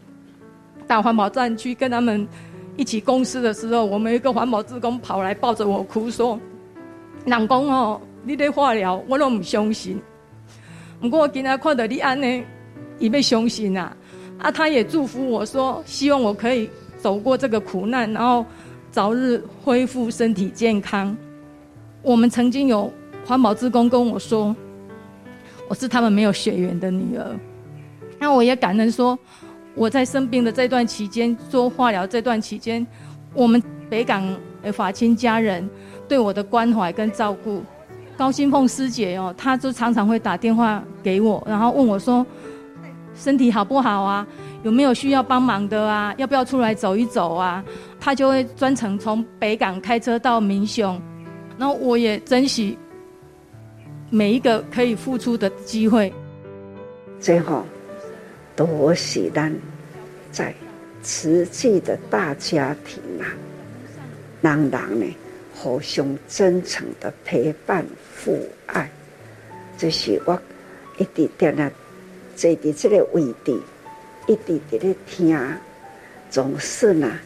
[0.86, 2.28] 到环保站去跟他们
[2.76, 6.38] 一起公司的时候，我们一个环保职工跑来抱着我哭说
[7.26, 10.00] ：“人讲哦，你在化疗，我都唔相信。
[11.00, 12.44] 不过我今天看到你安呢，
[12.98, 13.96] 伊要相信啊！
[14.38, 16.68] 啊，他也祝福我说，希望我可以
[16.98, 18.44] 走过这个苦难，然后
[18.90, 21.16] 早日恢复身体健康。
[22.02, 22.92] 我们曾经有
[23.26, 24.54] 环保志工跟我说。”
[25.68, 27.26] 我是他们没有血缘的女儿，
[28.20, 29.18] 那我也感恩说，
[29.74, 32.86] 我在生病的这段期间做化疗这段期间，
[33.34, 34.24] 我们北港
[34.62, 35.68] 的法亲家人
[36.06, 37.64] 对我的关怀跟照顾，
[38.16, 42.24] 高新凤师姐哦，她就常常会打电话给我，然后问我说，
[43.14, 44.26] 身体好不好啊？
[44.62, 46.14] 有没有需要帮忙的啊？
[46.16, 47.62] 要不要出来走一走啊？
[48.00, 51.00] 她就会专程从北港开车到民雄，
[51.58, 52.76] 然后我也珍惜。
[54.08, 56.12] 每一个可以付出的机会，
[57.18, 57.64] 最后
[58.54, 59.52] 都是咱
[60.30, 60.54] 在
[61.02, 63.26] 慈济的大家庭啊，
[64.42, 65.16] 人人呢
[65.52, 67.84] 互相真诚的陪伴
[68.26, 68.90] 父爱，
[69.78, 70.36] 这是我
[70.98, 71.70] 一直在那
[72.34, 73.56] 坐在这个位置，
[74.26, 75.38] 一直在那听，
[76.28, 77.20] 总是呢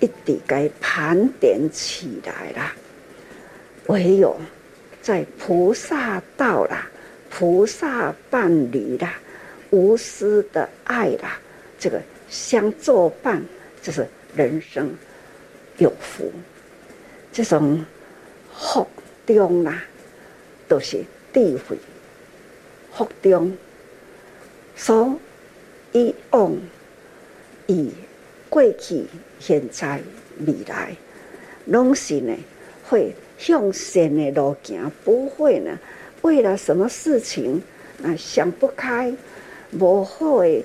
[0.00, 2.70] 一直该盘点起来了。
[3.86, 4.38] 唯有
[5.00, 6.86] 在菩萨道啦、
[7.30, 9.14] 菩萨伴侣啦、
[9.70, 11.40] 无私的爱啦，
[11.78, 11.98] 这个
[12.28, 13.42] 相作伴，
[13.80, 14.06] 就是
[14.36, 14.94] 人生
[15.78, 16.30] 有福。
[17.32, 17.82] 这种
[18.58, 18.86] 福
[19.26, 19.84] 中啦，
[20.68, 21.78] 都是智慧。
[22.92, 23.56] 福中
[24.76, 25.18] 所
[25.92, 26.54] 以往
[27.66, 27.92] 以
[28.50, 29.06] 过去、
[29.38, 30.02] 现在、
[30.46, 30.94] 未来，
[31.66, 32.36] 拢是呢
[32.86, 33.14] 会。
[33.38, 35.78] 向善的路径，不会呢，
[36.22, 37.62] 为了什么事情
[38.02, 39.14] 啊想不开，
[39.78, 40.64] 无好的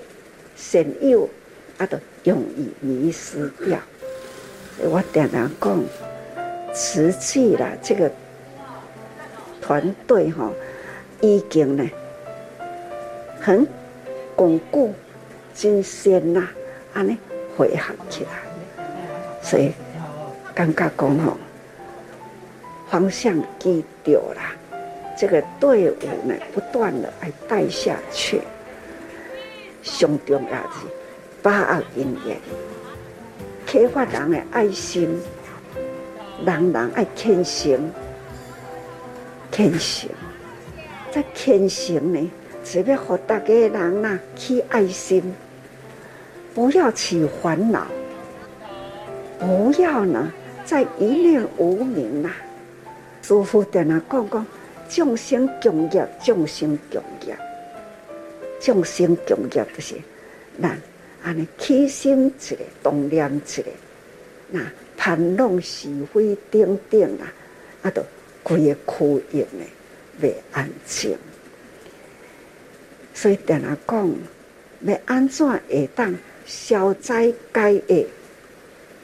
[0.56, 1.30] 善友
[1.78, 3.80] 啊，都容易迷失掉。
[4.80, 5.84] 我常常讲，
[6.74, 8.11] 实际啦，这个
[9.61, 10.51] 团队哈，
[11.21, 11.88] 已经呢
[13.39, 13.67] 很
[14.36, 14.93] 巩固、
[15.53, 16.47] 真善呐，
[16.93, 17.17] 安尼
[17.55, 18.84] 汇合起来，
[19.41, 19.71] 所以
[20.55, 21.38] 感觉讲吼。
[22.89, 24.41] 方向记对了，
[25.17, 25.95] 这个队伍
[26.28, 28.41] 呢，不断的来带下去。
[29.82, 30.88] 上重要是
[31.41, 32.38] 把握因缘，
[33.65, 35.19] 开发人的爱心，
[36.46, 37.91] 人人爱虔诚，
[39.52, 40.10] 虔诚。
[41.12, 42.32] 在虔诚呢，
[42.64, 45.34] 只要和大家人呐起爱心，
[46.56, 47.86] 不要起烦恼，
[49.39, 50.32] 不要呢
[50.66, 52.32] 再一念无明呐。
[53.22, 54.46] 师父在那讲讲，
[54.89, 57.38] 众生共业，众生共业，
[58.60, 59.96] 众生共业就是，
[60.58, 60.76] 那
[61.24, 63.70] 安尼起心一个，动念一个，
[64.50, 64.60] 那
[64.98, 67.34] 盘弄是非等等啊，
[67.84, 68.04] 啊，都
[68.41, 69.66] 规个区域呢，
[70.22, 71.18] 未安静。
[73.14, 74.16] 所以在那讲，
[74.82, 76.16] 要安怎会当
[76.46, 78.06] 消灾解厄，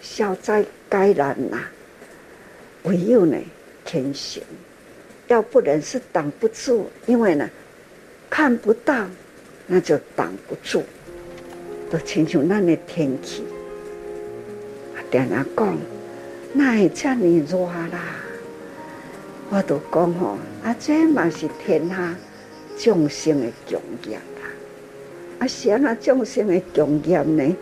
[0.01, 1.59] 消灾解难呐？
[2.83, 3.37] 唯有呢？
[3.85, 4.43] 天行，
[5.27, 7.49] 要不然是挡不住，因为呢，
[8.29, 9.07] 看不到，
[9.67, 10.83] 那就挡不住。
[11.89, 13.43] 都亲像咱的天气，
[15.09, 15.77] 点人讲，
[16.53, 17.99] 那会这么热啦？
[19.49, 22.15] 我都讲吼，啊，这嘛是天下
[22.77, 24.41] 众生的共业啦。
[25.39, 27.55] 啊，啥那众生的共业呢？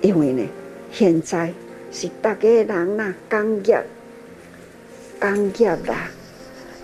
[0.00, 0.48] 因为呢，
[0.90, 1.52] 现在
[1.92, 3.84] 是大家人呐，工业。
[5.20, 6.08] 工业啦，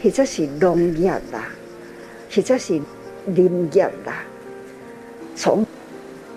[0.03, 1.49] 或者是农业啦，
[2.31, 2.81] 或者是
[3.27, 4.25] 林业啦，
[5.37, 5.65] 从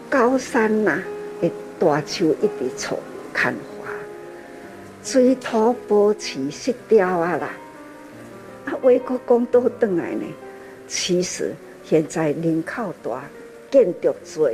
[0.07, 1.01] 高山呐，
[1.41, 2.97] 的大树一直从
[3.37, 3.91] 砍伐，
[5.03, 7.51] 水土保持失掉啊啦，
[8.65, 10.25] 啊，外国讲倒来呢，
[10.87, 13.23] 其实现在人口大，
[13.69, 14.51] 建筑多，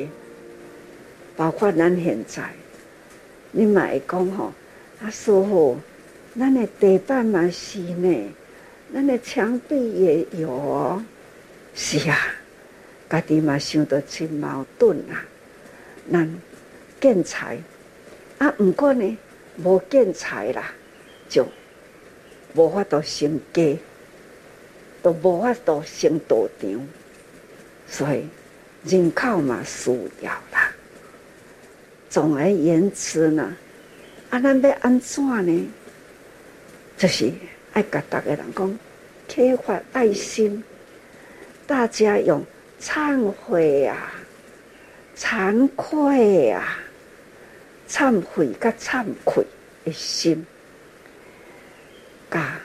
[1.38, 2.44] 包括咱现在，
[3.52, 4.52] 你嘛会讲吼，
[5.02, 5.78] 啊，师父。
[6.38, 8.34] 咱的地板嘛是呢，
[8.94, 11.02] 咱的墙壁也有哦。
[11.74, 12.18] 是啊，
[13.10, 15.24] 家己嘛想到真矛盾啊。
[16.12, 16.42] 咱
[17.00, 17.58] 建材
[18.38, 19.18] 啊，不过呢，
[19.64, 20.74] 无建材啦，
[21.30, 21.48] 就
[22.56, 23.78] 无法度成家，
[25.02, 26.88] 都无法度成道场。
[27.88, 28.28] 所以
[28.86, 30.72] 人口嘛需要啦。
[32.10, 33.56] 总而言之呢。
[34.30, 35.70] 啊，咱要安怎呢？
[36.98, 37.32] 就是
[37.74, 38.80] 爱甲大家人讲，
[39.28, 40.64] 开发爱心，
[41.68, 42.44] 大家用
[42.82, 44.12] 忏悔啊、
[45.16, 46.80] 惭愧啊、
[47.94, 49.46] 忏悔甲惭愧
[49.86, 50.44] 的心，
[52.32, 52.60] 甲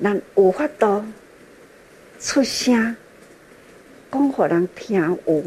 [0.00, 1.04] 咱有法度
[2.20, 2.96] 出声，
[4.12, 5.44] 讲互人听有，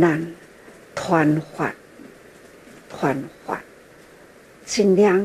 [0.00, 0.34] 咱
[0.96, 1.74] 传法、
[2.88, 3.60] 传法。
[4.64, 5.18] 尽量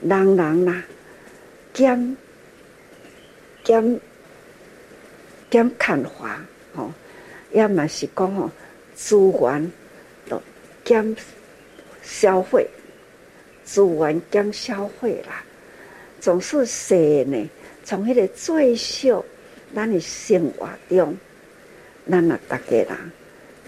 [0.00, 0.82] 人人呐
[1.74, 2.16] 减
[3.62, 4.00] 减
[5.50, 6.40] 减看法
[6.74, 6.90] 吼，
[7.52, 8.50] 也嘛是讲吼
[8.94, 9.70] 资源
[10.26, 10.40] 都
[10.82, 11.14] 减
[12.08, 12.66] 消费，
[13.64, 15.44] 资源减消费啦。
[16.18, 16.96] 总是说
[17.26, 17.50] 呢，
[17.84, 19.22] 从迄个最少
[19.74, 21.14] 咱的生活中，
[22.10, 22.88] 咱啊大家人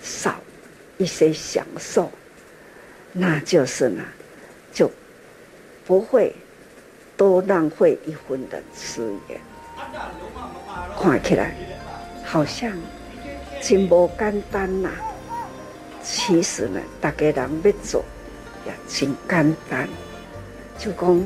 [0.03, 0.41] 少
[0.97, 2.11] 一些享受，
[3.13, 4.03] 那就是呢
[4.73, 4.91] 就。
[5.87, 6.33] 不会
[7.17, 9.41] 多浪费一分的资源，
[10.97, 11.53] 看起来
[12.25, 12.73] 好像
[13.61, 14.89] 真不简单呐。
[16.01, 18.05] 其实呢，大家人要做
[18.67, 19.89] 也真简单。
[20.79, 21.25] 就讲，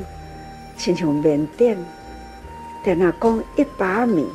[0.77, 1.77] 亲像缅甸，
[2.83, 4.27] 等下讲一把米，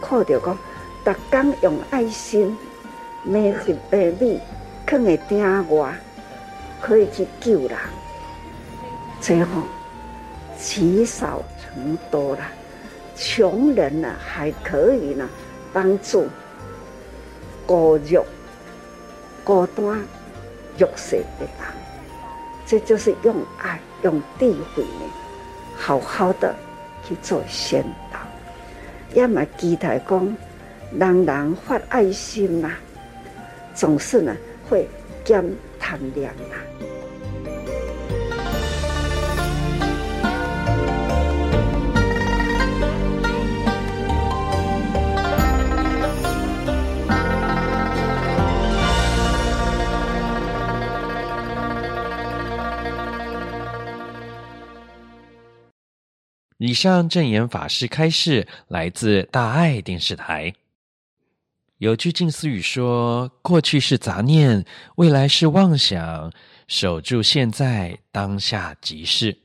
[0.00, 0.56] 靠着讲，
[1.04, 2.56] 逐工用爱心
[3.24, 4.40] 买一百米，
[4.86, 5.94] 放在鼎外，
[6.80, 7.76] 可以去救人。
[9.20, 9.62] 最后
[10.58, 12.52] 积少成多啦，
[13.16, 15.28] 穷人呢还可以呢
[15.72, 16.28] 帮助
[17.66, 18.24] 孤弱、
[19.42, 19.84] 孤单、
[20.78, 21.83] 弱势的人，
[22.66, 24.84] 这就是用爱、用智慧，
[25.76, 26.54] 好好的
[27.06, 28.18] 去做宣导。
[29.14, 30.36] 也嘛期待讲，
[30.98, 32.78] 人人发爱心啦、啊，
[33.74, 34.36] 总是呢
[34.68, 34.88] 会
[35.24, 35.44] 减
[35.78, 36.56] 贪念啊。
[56.58, 60.52] 以上证言法师开示来自大爱电视台。
[61.78, 64.64] 有句静思语说：“过去是杂念，
[64.96, 66.32] 未来是妄想，
[66.68, 69.36] 守住现在，当下即是。”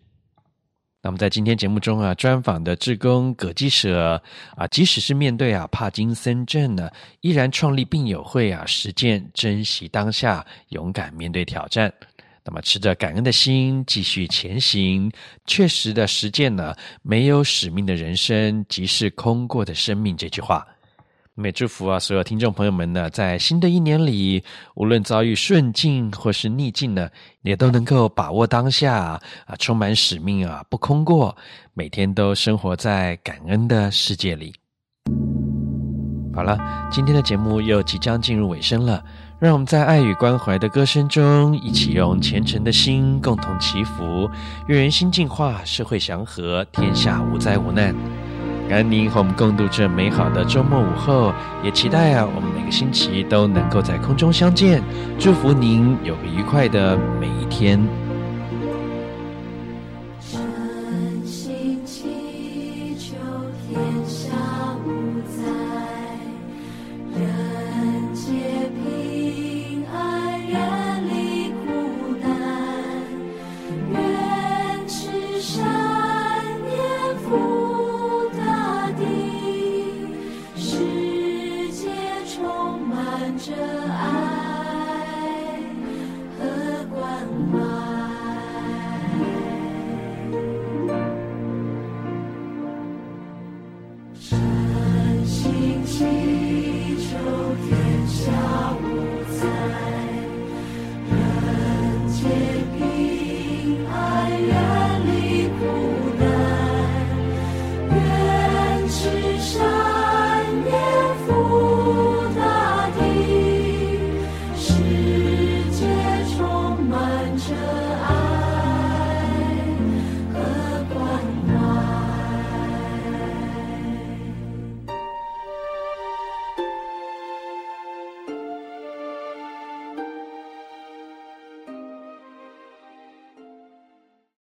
[1.01, 4.21] 那么在今天节目中啊，专访的志工葛基舍
[4.55, 6.89] 啊，即使是面对啊帕金森症呢，
[7.21, 11.91] 依然创立病友会啊，实践珍惜当下，勇敢面对挑战。
[12.49, 15.11] 那么，持着感恩的心继续前行，
[15.45, 16.73] 确实的实践呢，
[17.03, 20.17] 没有使命的人生即是空过的生命。
[20.17, 20.65] 这句话，
[21.35, 24.43] 也祝福啊，所有听众朋友们呢，在新的一年里，
[24.73, 27.07] 无论遭遇顺境或是逆境呢，
[27.43, 29.21] 也都能够把握当下啊，
[29.59, 31.37] 充满使命啊，不空过，
[31.75, 34.55] 每天都生活在感恩的世界里。
[36.33, 36.57] 好了，
[36.91, 39.05] 今天的节目又即将进入尾声了。
[39.39, 44.29] 让我们在爱与关怀的歌声中，一起用虔诚的心共同祈福，
[44.67, 47.95] 愿人心净化，社会祥和，天下无灾无难。
[48.67, 51.33] 感恩您和我们共度这美好的周末午后，
[51.63, 54.83] 也期待啊，我们每个星期都能够在空中相见。
[55.17, 57.79] 祝福您有个愉快的每一天。